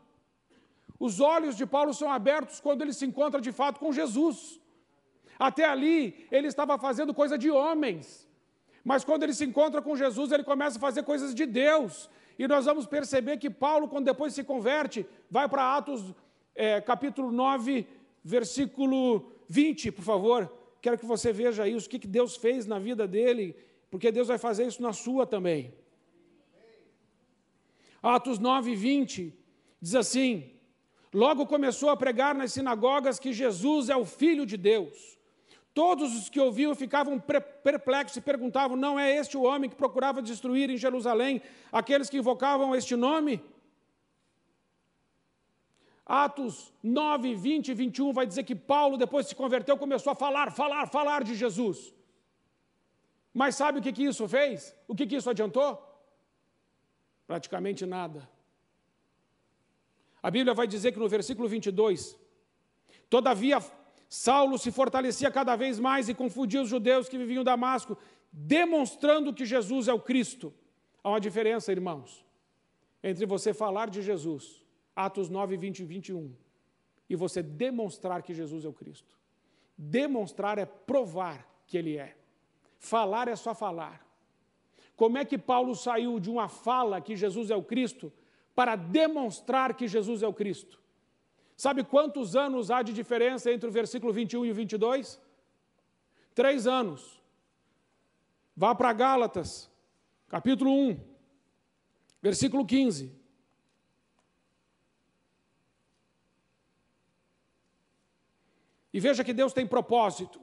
[0.99, 4.59] Os olhos de Paulo são abertos quando ele se encontra de fato com Jesus.
[5.37, 8.27] Até ali, ele estava fazendo coisa de homens.
[8.83, 12.09] Mas quando ele se encontra com Jesus, ele começa a fazer coisas de Deus.
[12.39, 16.01] E nós vamos perceber que Paulo, quando depois se converte, vai para Atos
[16.55, 17.85] é, capítulo 9,
[18.23, 20.51] versículo 20, por favor.
[20.81, 23.55] Quero que você veja isso, o que Deus fez na vida dele,
[23.89, 25.73] porque Deus vai fazer isso na sua também.
[28.01, 29.33] Atos 9, 20
[29.81, 30.51] diz assim:
[31.13, 35.17] Logo começou a pregar nas sinagogas que Jesus é o Filho de Deus.
[35.73, 37.19] Todos os que ouviam ficavam
[37.63, 42.17] perplexos e perguntavam: Não é este o homem que procurava destruir em Jerusalém aqueles que
[42.17, 43.41] invocavam este nome?
[46.07, 50.51] Atos 9, 20 e 21 vai dizer que Paulo, depois se converteu, começou a falar,
[50.51, 51.93] falar, falar de Jesus.
[53.33, 54.73] Mas sabe o que, que isso fez?
[54.87, 55.77] O que, que isso adiantou?
[57.27, 58.27] Praticamente nada.
[60.23, 62.17] A Bíblia vai dizer que no versículo 22,
[63.09, 63.59] todavia
[64.07, 67.97] Saulo se fortalecia cada vez mais e confundia os judeus que viviam em Damasco,
[68.31, 70.53] demonstrando que Jesus é o Cristo.
[71.03, 72.25] Há uma diferença, irmãos,
[73.03, 74.66] entre você falar de Jesus
[74.97, 76.35] Atos 9, 20 e 21.
[77.07, 79.15] E você demonstrar que Jesus é o Cristo.
[79.77, 82.17] Demonstrar é provar que Ele é.
[82.79, 84.03] Falar é só falar.
[84.95, 88.11] Como é que Paulo saiu de uma fala que Jesus é o Cristo
[88.55, 90.81] para demonstrar que Jesus é o Cristo?
[91.55, 95.21] Sabe quantos anos há de diferença entre o versículo 21 e o 22?
[96.33, 97.21] Três anos.
[98.55, 99.69] Vá para Gálatas,
[100.27, 100.99] capítulo 1,
[102.19, 103.16] versículo 15.
[108.93, 110.39] E veja que Deus tem propósito.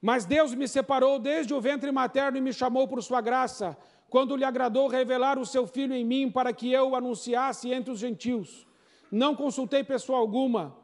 [0.00, 3.76] Mas Deus me separou desde o ventre materno e me chamou por sua graça,
[4.08, 7.90] quando lhe agradou revelar o seu filho em mim para que eu o anunciasse entre
[7.90, 8.66] os gentios.
[9.10, 10.76] Não consultei pessoa alguma.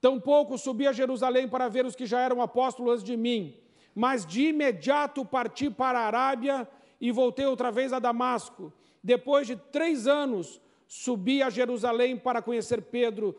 [0.00, 3.56] Tampouco subi a Jerusalém para ver os que já eram apóstolos de mim,
[3.94, 6.68] mas de imediato parti para a Arábia
[7.00, 8.72] e voltei outra vez a Damasco.
[9.02, 13.34] Depois de três anos, subi a Jerusalém para conhecer Pedro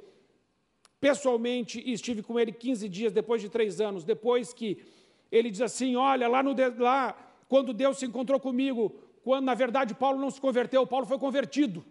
[1.05, 4.83] pessoalmente e estive com ele 15 dias depois de três anos, depois que
[5.31, 7.15] ele diz assim: Olha, lá, no, lá
[7.47, 8.89] quando Deus se encontrou comigo,
[9.23, 11.85] quando na verdade Paulo não se converteu, Paulo foi convertido.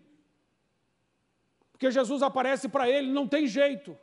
[1.70, 3.96] Porque Jesus aparece para ele, não tem jeito.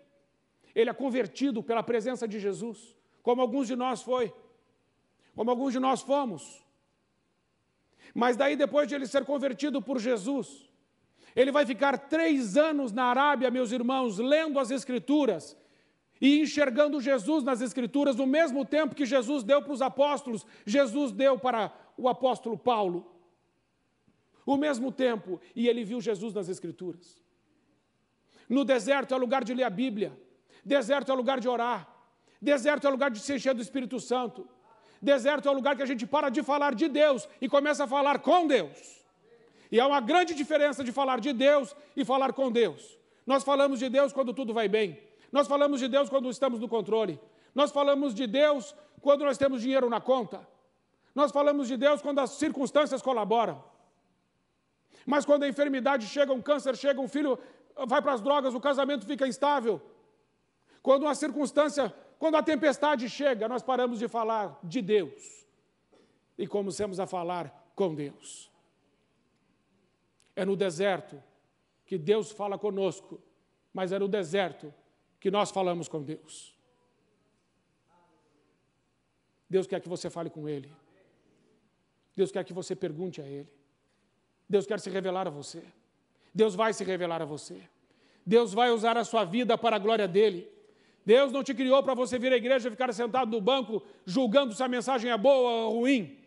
[0.74, 4.34] ele é convertido pela presença de Jesus, como alguns de nós foi,
[5.36, 6.64] como alguns de nós fomos.
[8.16, 10.71] Mas daí, depois de ele ser convertido por Jesus,
[11.36, 15.58] ele vai ficar três anos na Arábia, meus irmãos, lendo as Escrituras
[16.20, 21.12] e enxergando Jesus nas Escrituras, no mesmo tempo que Jesus deu para os apóstolos, Jesus
[21.12, 23.12] deu para o apóstolo Paulo.
[24.46, 27.20] O mesmo tempo, e ele viu Jesus nas Escrituras.
[28.48, 30.12] No deserto é lugar de ler a Bíblia,
[30.64, 31.88] deserto é lugar de orar,
[32.42, 34.48] deserto é lugar de se encher do Espírito Santo,
[35.02, 38.20] deserto é lugar que a gente para de falar de Deus e começa a falar
[38.20, 39.01] com Deus.
[39.72, 42.98] E há uma grande diferença de falar de Deus e falar com Deus.
[43.26, 45.00] Nós falamos de Deus quando tudo vai bem.
[45.32, 47.20] Nós falamos de Deus quando estamos no controle.
[47.56, 50.46] Nós falamos de Deus quando nós temos dinheiro na conta.
[51.16, 53.64] Nós falamos de Deus quando as circunstâncias colaboram.
[55.06, 57.40] Mas quando a enfermidade chega, um câncer chega, um filho
[57.88, 59.82] vai para as drogas, o casamento fica instável.
[60.84, 65.46] Quando uma circunstância, quando a tempestade chega, nós paramos de falar de Deus
[66.38, 68.51] e começamos a falar com Deus.
[70.36, 71.22] É no deserto
[71.86, 73.22] que Deus fala conosco,
[73.74, 74.74] mas é no deserto
[75.20, 76.56] que nós falamos com Deus.
[79.50, 80.72] Deus quer que você fale com Ele.
[82.16, 83.52] Deus quer que você pergunte a Ele.
[84.48, 85.64] Deus quer se revelar a você.
[86.34, 87.62] Deus vai se revelar a você.
[88.26, 90.50] Deus vai usar a sua vida para a glória dEle.
[91.06, 94.54] Deus não te criou para você vir à igreja e ficar sentado no banco julgando
[94.54, 96.18] se a mensagem é boa ou ruim.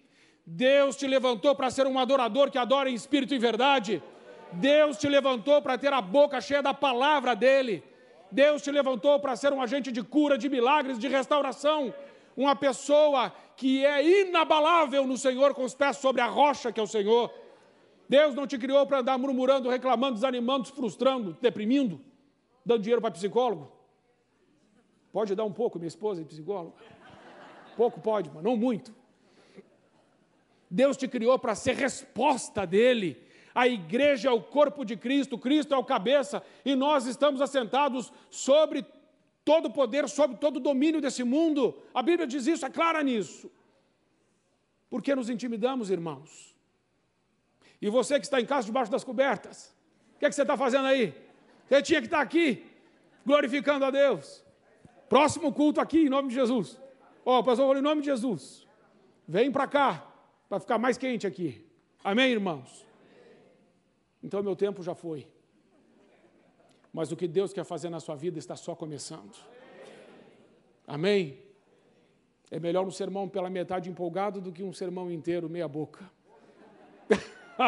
[0.46, 4.02] Deus te levantou para ser um adorador que adora em espírito e verdade.
[4.52, 7.83] Deus te levantou para ter a boca cheia da palavra dele.
[8.30, 11.94] Deus te levantou para ser um agente de cura, de milagres, de restauração.
[12.37, 16.83] Uma pessoa que é inabalável no Senhor, com os pés sobre a rocha que é
[16.83, 17.33] o Senhor.
[18.09, 22.00] Deus não te criou para andar murmurando, reclamando, desanimando, frustrando, deprimindo,
[22.64, 23.72] dando dinheiro para psicólogo.
[25.12, 26.74] Pode dar um pouco, minha esposa, de psicólogo?
[27.76, 28.92] Pouco pode, mas não muito.
[30.75, 33.23] Deus te criou para ser resposta dele.
[33.55, 38.13] A igreja é o corpo de Cristo, Cristo é o cabeça, e nós estamos assentados
[38.29, 38.85] sobre
[39.45, 41.81] todo o poder, sobre todo o domínio desse mundo.
[41.95, 43.49] A Bíblia diz isso, é clara nisso.
[44.91, 46.57] Por que nos intimidamos, irmãos?
[47.81, 49.73] E você que está em casa debaixo das cobertas,
[50.17, 51.15] o que, é que você está fazendo aí?
[51.69, 52.67] Você tinha que estar aqui,
[53.25, 54.43] glorificando a Deus.
[55.09, 56.81] Próximo culto aqui, em nome de Jesus.
[57.25, 58.67] Ó, oh, pastor, em nome de Jesus.
[59.29, 60.13] Vem para cá,
[60.48, 61.66] para ficar mais quente aqui.
[62.02, 62.85] Amém, irmãos?
[64.22, 65.26] Então meu tempo já foi.
[66.92, 69.37] Mas o que Deus quer fazer na sua vida está só começando.
[70.87, 71.42] Amém?
[72.50, 76.09] É melhor um sermão pela metade empolgado do que um sermão inteiro meia boca.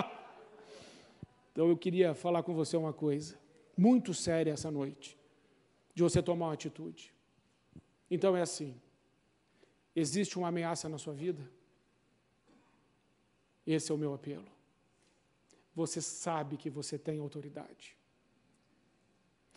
[1.51, 3.37] então eu queria falar com você uma coisa
[3.77, 5.19] muito séria essa noite,
[5.95, 7.13] de você tomar uma atitude.
[8.11, 8.81] Então é assim:
[9.95, 11.43] existe uma ameaça na sua vida?
[13.67, 14.47] Esse é o meu apelo.
[15.75, 17.97] Você sabe que você tem autoridade.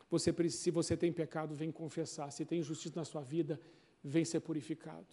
[0.09, 2.31] Você, se você tem pecado, vem confessar.
[2.31, 3.59] Se tem injustiça na sua vida,
[4.03, 5.07] vem ser purificado.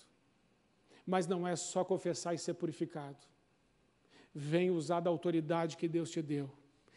[1.04, 3.18] Mas não é só confessar e ser purificado.
[4.35, 6.50] Vem usar da autoridade que Deus te deu.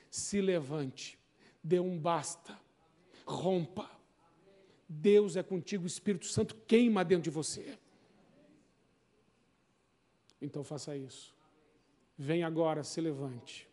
[0.10, 1.20] Se levante,
[1.64, 2.58] dê um basta,
[3.26, 3.90] rompa.
[4.88, 7.78] Deus é contigo, o Espírito Santo queima dentro de você.
[10.42, 11.38] Então faça isso.
[12.22, 13.66] Vem agora, se levante,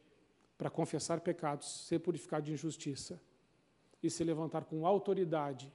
[0.56, 3.20] para confessar pecados, ser purificado de injustiça
[4.00, 5.72] e se levantar com autoridade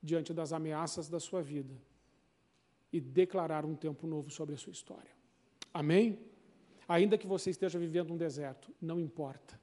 [0.00, 1.74] diante das ameaças da sua vida
[2.92, 5.10] e declarar um tempo novo sobre a sua história.
[5.74, 6.16] Amém?
[6.86, 9.60] Ainda que você esteja vivendo um deserto, não importa.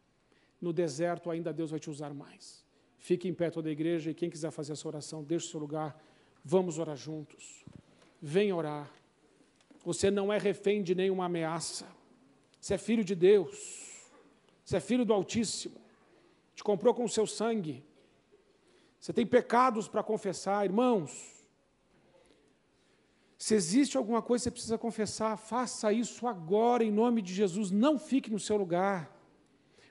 [0.59, 2.65] No deserto ainda Deus vai te usar mais.
[2.97, 5.61] Fique em pé toda a igreja e quem quiser fazer essa oração, deixe o seu
[5.61, 5.97] lugar.
[6.43, 7.63] Vamos orar juntos.
[8.21, 8.91] Venha orar.
[9.85, 11.87] Você não é refém de nenhuma ameaça.
[12.59, 13.89] Você é filho de Deus.
[14.63, 15.79] Você é filho do Altíssimo.
[16.53, 17.83] Te comprou com o seu sangue.
[18.99, 21.45] Você tem pecados para confessar, irmãos.
[23.37, 27.71] Se existe alguma coisa que você precisa confessar, faça isso agora em nome de Jesus.
[27.71, 29.15] Não fique no seu lugar.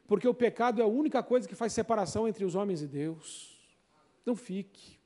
[0.07, 3.59] Porque o pecado é a única coisa que faz separação entre os homens e Deus.
[4.24, 4.99] Não fique.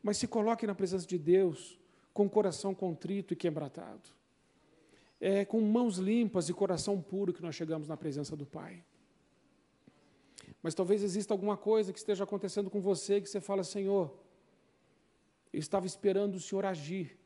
[0.00, 1.76] Mas se coloque na presença de Deus
[2.14, 4.16] com o coração contrito e quebrantado
[5.20, 8.84] é com mãos limpas e coração puro que nós chegamos na presença do Pai.
[10.62, 14.16] Mas talvez exista alguma coisa que esteja acontecendo com você que você fala, Senhor,
[15.52, 17.18] eu estava esperando o Senhor agir,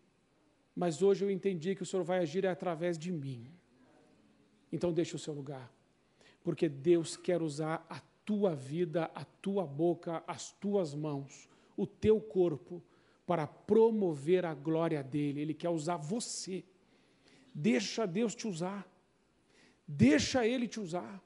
[0.74, 3.46] mas hoje eu entendi que o Senhor vai agir através de mim.
[4.72, 5.72] Então deixe o seu lugar,
[6.44, 12.20] porque Deus quer usar a tua vida, a tua boca, as tuas mãos, o teu
[12.20, 12.82] corpo
[13.26, 15.40] para promover a glória dele.
[15.40, 16.64] Ele quer usar você.
[17.54, 18.86] Deixa Deus te usar.
[19.86, 21.20] Deixa Ele te usar.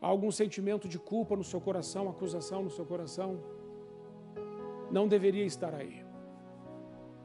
[0.00, 3.42] Há algum sentimento de culpa no seu coração, acusação no seu coração?
[4.90, 6.04] Não deveria estar aí.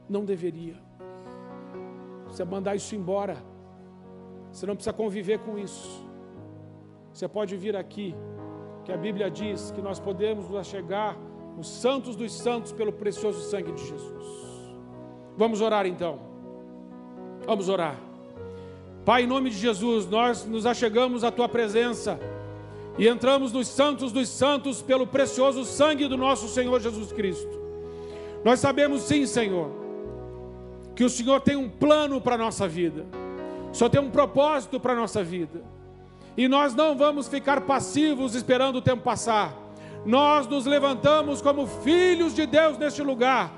[0.08, 0.76] Não deveria.
[2.26, 3.36] Você mandar isso embora.
[4.50, 6.04] Você não precisa conviver com isso.
[7.12, 8.12] Você pode vir aqui,
[8.84, 11.16] que a Bíblia diz que nós podemos nos chegar
[11.56, 14.24] nos santos dos santos pelo precioso sangue de Jesus.
[15.36, 16.33] Vamos orar então.
[17.46, 17.96] Vamos orar.
[19.04, 22.18] Pai, em nome de Jesus, nós nos achegamos à tua presença
[22.96, 27.60] e entramos nos santos dos santos pelo precioso sangue do nosso Senhor Jesus Cristo.
[28.42, 29.70] Nós sabemos sim, Senhor,
[30.94, 33.04] que o Senhor tem um plano para a nossa vida,
[33.72, 35.62] Senhor tem um propósito para a nossa vida,
[36.36, 39.54] e nós não vamos ficar passivos esperando o tempo passar.
[40.04, 43.50] Nós nos levantamos como filhos de Deus neste lugar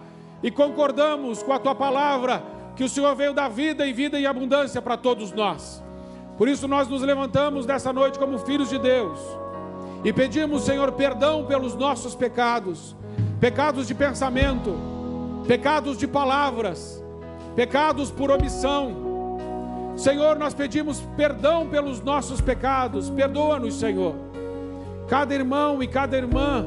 [0.43, 4.27] e concordamos com a tua palavra que o Senhor veio dar vida e vida em
[4.27, 5.83] abundância para todos nós.
[6.37, 9.19] Por isso nós nos levantamos nessa noite como filhos de Deus
[10.05, 12.95] e pedimos, Senhor, perdão pelos nossos pecados,
[13.41, 14.77] pecados de pensamento,
[15.49, 17.03] pecados de palavras,
[17.57, 19.05] pecados por omissão.
[19.97, 24.15] Senhor, nós pedimos perdão pelos nossos pecados, perdoa-nos, Senhor.
[25.09, 26.65] Cada irmão e cada irmã,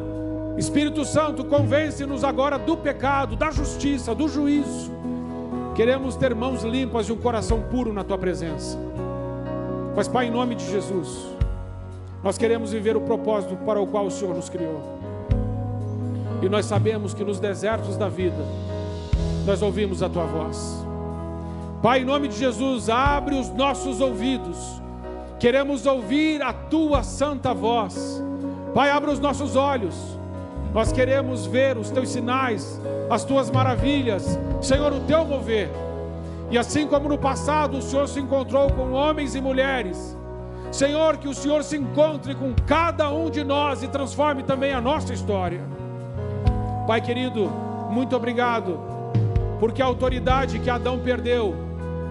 [0.58, 4.99] Espírito Santo, convence-nos agora do pecado, da justiça, do juízo.
[5.80, 8.78] Queremos ter mãos limpas e um coração puro na tua presença.
[9.96, 11.26] Mas, Pai, em nome de Jesus,
[12.22, 15.00] nós queremos viver o propósito para o qual o Senhor nos criou.
[16.42, 18.44] E nós sabemos que nos desertos da vida,
[19.46, 20.86] nós ouvimos a tua voz.
[21.82, 24.58] Pai, em nome de Jesus, abre os nossos ouvidos.
[25.40, 28.22] Queremos ouvir a tua santa voz.
[28.74, 30.19] Pai, abre os nossos olhos.
[30.74, 35.70] Nós queremos ver os teus sinais, as tuas maravilhas, Senhor, o teu mover.
[36.52, 40.18] E assim como no passado o Senhor se encontrou com homens e mulheres,
[40.72, 44.80] Senhor, que o Senhor se encontre com cada um de nós e transforme também a
[44.80, 45.62] nossa história.
[46.86, 47.50] Pai querido,
[47.90, 48.80] muito obrigado,
[49.60, 51.56] porque a autoridade que Adão perdeu,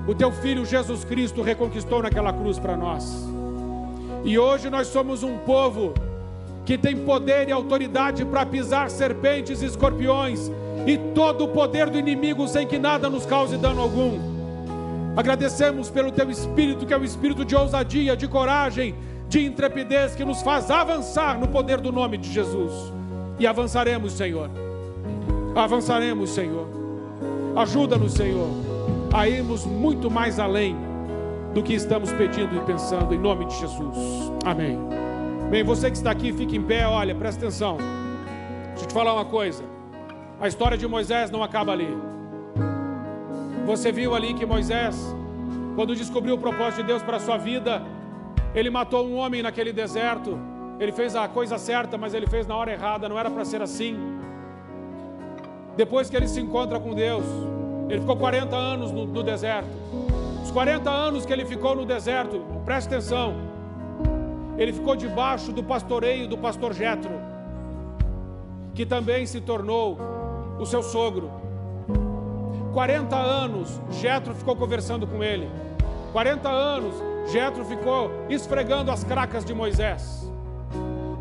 [0.08, 3.28] o teu filho Jesus Cristo reconquistou naquela cruz para nós.
[4.24, 5.94] E hoje nós somos um povo
[6.68, 10.52] que tem poder e autoridade para pisar serpentes e escorpiões
[10.86, 14.18] e todo o poder do inimigo sem que nada nos cause dano algum.
[15.16, 18.94] Agradecemos pelo teu espírito, que é o espírito de ousadia, de coragem,
[19.30, 22.92] de intrepidez, que nos faz avançar no poder do nome de Jesus.
[23.38, 24.50] E avançaremos, Senhor.
[25.56, 26.68] Avançaremos, Senhor.
[27.56, 28.50] Ajuda-nos, Senhor,
[29.10, 30.76] a irmos muito mais além
[31.54, 33.96] do que estamos pedindo e pensando, em nome de Jesus.
[34.44, 35.07] Amém.
[35.50, 37.78] Bem, você que está aqui, fique em pé, olha, presta atenção.
[38.68, 39.64] Deixa eu te falar uma coisa.
[40.38, 41.88] A história de Moisés não acaba ali.
[43.64, 44.94] Você viu ali que Moisés,
[45.74, 47.82] quando descobriu o propósito de Deus para a sua vida,
[48.54, 50.38] ele matou um homem naquele deserto.
[50.78, 53.62] Ele fez a coisa certa, mas ele fez na hora errada, não era para ser
[53.62, 53.96] assim.
[55.78, 57.24] Depois que ele se encontra com Deus,
[57.88, 59.70] ele ficou 40 anos no, no deserto.
[60.44, 63.47] Os 40 anos que ele ficou no deserto, preste atenção,
[64.58, 67.12] ele ficou debaixo do pastoreio do pastor Jetro,
[68.74, 69.96] que também se tornou
[70.58, 71.30] o seu sogro.
[72.72, 75.48] 40 anos, Jetro ficou conversando com ele.
[76.12, 76.94] 40 anos,
[77.30, 80.28] Jetro ficou esfregando as cracas de Moisés.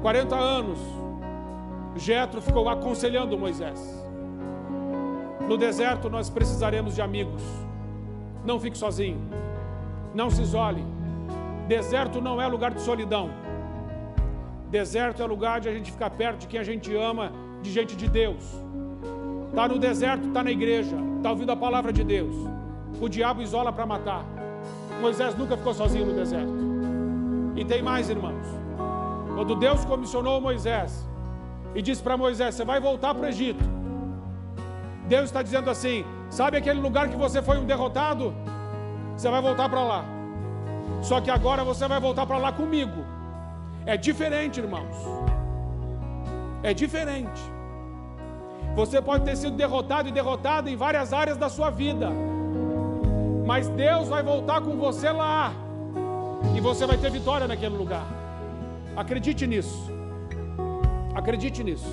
[0.02, 0.80] 40 anos,
[1.96, 3.80] Jetro ficou aconselhando Moisés.
[5.48, 7.42] No deserto nós precisaremos de amigos.
[8.44, 9.22] Não fique sozinho.
[10.14, 10.97] Não se isole.
[11.68, 13.30] Deserto não é lugar de solidão.
[14.70, 17.96] Deserto é lugar de a gente ficar perto de quem a gente ama, de gente
[17.96, 18.68] de Deus
[19.58, 22.36] está no deserto, está na igreja, está ouvindo a palavra de Deus.
[23.02, 24.24] O diabo isola para matar.
[25.02, 26.54] Moisés nunca ficou sozinho no deserto.
[27.56, 28.46] E tem mais, irmãos.
[29.34, 31.08] Quando Deus comissionou Moisés
[31.74, 33.64] e disse para Moisés: Você vai voltar para o Egito.
[35.08, 38.36] Deus está dizendo assim: Sabe aquele lugar que você foi um derrotado?
[39.16, 40.06] Você vai voltar para lá.
[41.02, 43.06] Só que agora você vai voltar para lá comigo.
[43.86, 44.96] É diferente, irmãos.
[46.64, 47.42] É diferente.
[48.76, 52.12] Você pode ter sido derrotado e derrotada em várias áreas da sua vida,
[53.46, 55.52] mas Deus vai voltar com você lá,
[56.56, 58.06] e você vai ter vitória naquele lugar.
[58.96, 59.92] Acredite nisso.
[61.16, 61.92] Acredite nisso.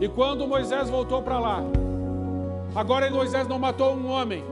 [0.00, 1.62] E quando Moisés voltou para lá,
[2.74, 4.44] agora Moisés não matou um homem.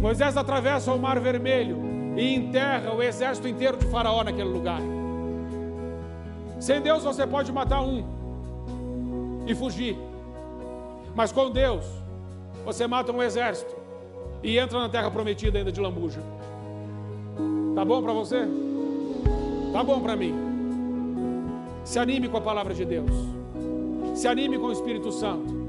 [0.00, 1.81] Moisés atravessa o Mar Vermelho
[2.16, 4.80] e enterra o exército inteiro de Faraó naquele lugar.
[6.60, 8.04] Sem Deus você pode matar um,
[9.46, 9.96] e fugir.
[11.14, 11.84] Mas com Deus,
[12.64, 13.74] você mata um exército
[14.42, 16.20] e entra na terra prometida ainda de lambuja.
[17.74, 18.46] Tá bom para você?
[19.72, 20.34] Tá bom para mim.
[21.84, 23.10] Se anime com a palavra de Deus.
[24.14, 25.62] Se anime com o Espírito Santo.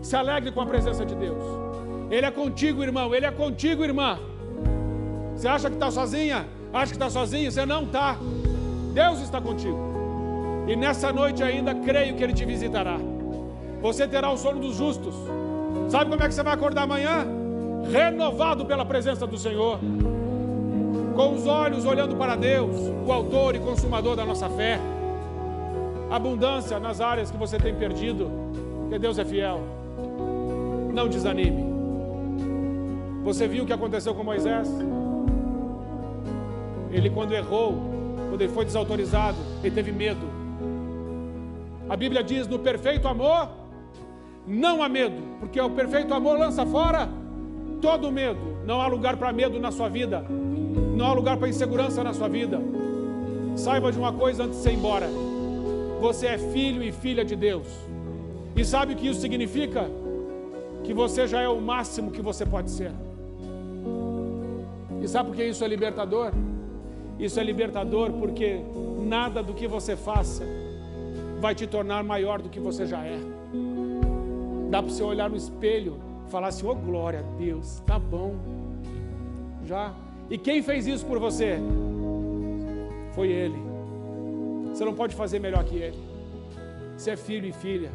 [0.00, 1.42] Se alegre com a presença de Deus.
[2.10, 3.14] Ele é contigo, irmão.
[3.14, 4.18] Ele é contigo, irmã.
[5.38, 6.46] Você acha que está sozinha?
[6.72, 7.52] Acha que está sozinho?
[7.52, 8.16] Você não está.
[8.92, 9.78] Deus está contigo.
[10.66, 12.98] E nessa noite ainda creio que Ele te visitará.
[13.80, 15.14] Você terá o sono dos justos.
[15.88, 17.24] Sabe como é que você vai acordar amanhã?
[17.88, 19.78] Renovado pela presença do Senhor.
[21.14, 22.74] Com os olhos olhando para Deus,
[23.06, 24.80] o autor e consumador da nossa fé.
[26.10, 28.28] Abundância nas áreas que você tem perdido,
[28.80, 29.60] porque Deus é fiel.
[30.92, 31.64] Não desanime.
[33.22, 34.68] Você viu o que aconteceu com Moisés?
[36.90, 37.74] Ele, quando errou,
[38.28, 40.26] quando ele foi desautorizado, ele teve medo.
[41.88, 43.48] A Bíblia diz: no perfeito amor,
[44.46, 47.08] não há medo, porque o perfeito amor lança fora
[47.80, 48.58] todo medo.
[48.66, 50.24] Não há lugar para medo na sua vida,
[50.94, 52.60] não há lugar para insegurança na sua vida.
[53.56, 55.08] Saiba de uma coisa antes de ser embora:
[56.00, 57.66] você é filho e filha de Deus.
[58.56, 59.88] E sabe o que isso significa?
[60.84, 62.92] Que você já é o máximo que você pode ser.
[65.00, 66.32] E sabe por que isso é libertador?
[67.18, 68.60] Isso é libertador porque
[69.04, 70.44] nada do que você faça
[71.40, 73.18] vai te tornar maior do que você já é.
[74.70, 77.98] Dá para você olhar no espelho e falar assim: Ô oh, glória a Deus, tá
[77.98, 78.36] bom.
[79.64, 79.92] Já.
[80.30, 81.58] E quem fez isso por você?
[83.14, 83.58] Foi Ele.
[84.68, 85.98] Você não pode fazer melhor que Ele.
[86.96, 87.90] Você é filho e filha.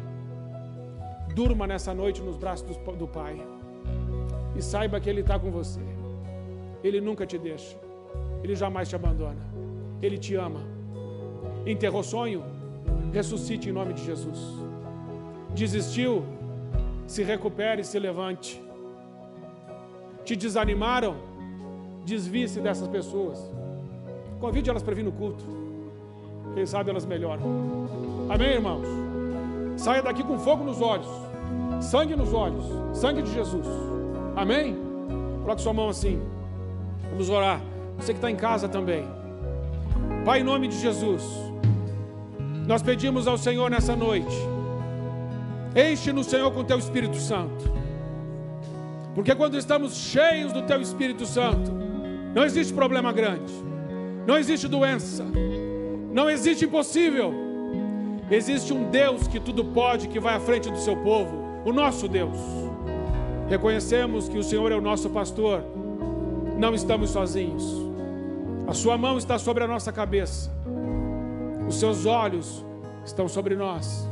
[1.34, 3.40] Durma nessa noite nos braços do Pai.
[4.56, 5.80] E saiba que Ele está com você.
[6.82, 7.83] Ele nunca te deixa.
[8.44, 9.42] Ele jamais te abandona.
[10.02, 10.60] Ele te ama.
[11.66, 12.44] Enterrou sonho?
[13.10, 14.38] Ressuscite em nome de Jesus.
[15.54, 16.22] Desistiu?
[17.06, 18.62] Se recupere e se levante.
[20.26, 21.14] Te desanimaram?
[22.04, 23.50] Desvie-se dessas pessoas.
[24.40, 25.44] Convide elas para vir no culto.
[26.54, 27.42] Quem sabe elas melhoram.
[28.28, 28.86] Amém, irmãos?
[29.76, 31.08] Saia daqui com fogo nos olhos,
[31.80, 33.66] sangue nos olhos, sangue de Jesus.
[34.36, 34.76] Amém?
[35.42, 36.20] Coloque sua mão assim.
[37.10, 37.60] Vamos orar.
[37.98, 39.04] Você que está em casa também.
[40.24, 41.22] Pai, em nome de Jesus,
[42.66, 44.34] nós pedimos ao Senhor nessa noite,
[45.76, 47.70] enche-nos, Senhor, com Teu Espírito Santo.
[49.14, 51.70] Porque quando estamos cheios do Teu Espírito Santo,
[52.34, 53.52] não existe problema grande,
[54.26, 55.24] não existe doença,
[56.10, 57.44] não existe impossível.
[58.30, 62.08] Existe um Deus que tudo pode, que vai à frente do seu povo, o nosso
[62.08, 62.38] Deus.
[63.48, 65.62] Reconhecemos que o Senhor é o nosso pastor,
[66.58, 67.83] não estamos sozinhos.
[68.66, 70.50] A sua mão está sobre a nossa cabeça.
[71.68, 72.64] Os seus olhos
[73.04, 74.08] estão sobre nós.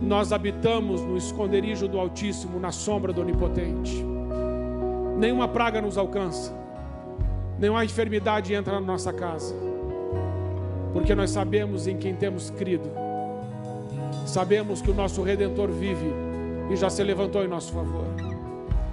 [0.00, 4.04] Nós habitamos no esconderijo do Altíssimo, na sombra do Onipotente.
[5.18, 6.52] Nenhuma praga nos alcança.
[7.58, 9.54] Nenhuma enfermidade entra na nossa casa.
[10.92, 12.90] Porque nós sabemos em quem temos crido.
[14.26, 16.12] Sabemos que o nosso Redentor vive
[16.70, 18.04] e já se levantou em nosso favor.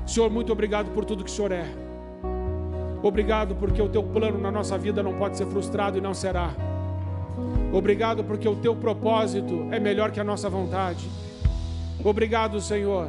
[0.06, 1.87] Senhor, muito obrigado por tudo que o Senhor é.
[3.08, 6.51] Obrigado porque o teu plano na nossa vida não pode ser frustrado e não será.
[7.72, 11.08] Obrigado porque o teu propósito é melhor que a nossa vontade.
[12.03, 13.08] Obrigado, Senhor,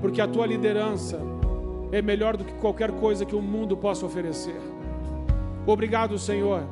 [0.00, 1.20] porque a tua liderança
[1.92, 4.60] é melhor do que qualquer coisa que o mundo possa oferecer.
[5.64, 6.62] Obrigado, Senhor,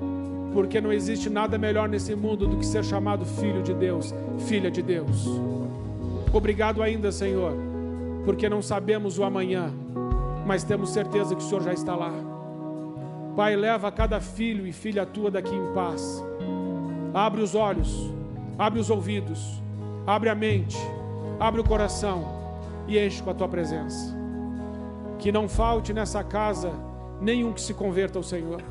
[0.53, 4.73] porque não existe nada melhor nesse mundo do que ser chamado filho de Deus, filha
[4.73, 5.25] de Deus.
[6.33, 7.55] Obrigado ainda, Senhor,
[8.25, 9.73] porque não sabemos o amanhã,
[10.45, 12.30] mas temos certeza que o Senhor já está lá.
[13.37, 16.23] Pai, leva cada filho e filha tua daqui em paz.
[17.15, 18.13] Abre os olhos,
[18.59, 19.63] abre os ouvidos,
[20.07, 20.79] abre a mente,
[21.39, 22.25] abre o coração
[22.87, 24.17] e enche com a tua presença.
[25.19, 26.73] Que não falte nessa casa
[27.21, 28.63] nenhum que se converta ao Senhor.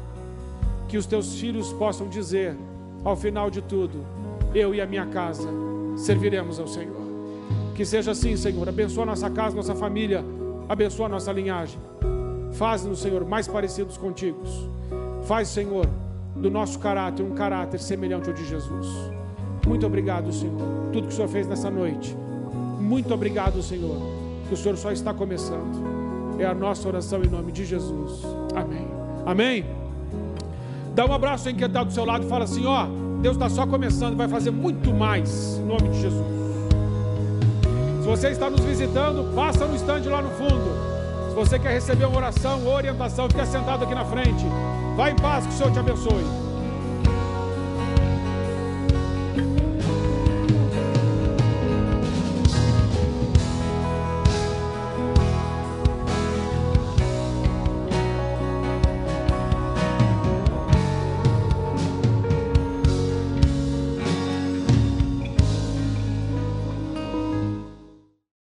[0.87, 2.57] Que os teus filhos possam dizer,
[3.03, 4.05] ao final de tudo,
[4.53, 5.49] eu e a minha casa
[5.95, 6.99] serviremos ao Senhor.
[7.75, 8.67] Que seja assim, Senhor.
[8.67, 10.23] Abençoa nossa casa, nossa família
[10.69, 11.79] Abençoa nossa linhagem.
[12.59, 14.37] Faz-nos, Senhor, mais parecidos contigo.
[15.23, 15.87] Faz, Senhor,
[16.35, 18.85] do nosso caráter um caráter semelhante ao de Jesus.
[19.65, 20.59] Muito obrigado, Senhor,
[20.91, 22.13] tudo que o Senhor fez nessa noite.
[22.77, 23.95] Muito obrigado, Senhor,
[24.45, 26.37] que o Senhor só está começando.
[26.37, 28.23] É a nossa oração em nome de Jesus.
[28.53, 28.89] Amém.
[29.25, 29.65] Amém.
[30.93, 32.87] Dá um abraço em quem está do seu lado e fala assim: ó,
[33.21, 36.39] Deus está só começando, vai fazer muito mais em nome de Jesus
[38.09, 40.78] você está nos visitando, passa no estande lá no fundo.
[41.29, 44.45] Se você quer receber uma oração ou orientação, fica sentado aqui na frente.
[44.97, 46.49] Vá em paz, que o Senhor te abençoe.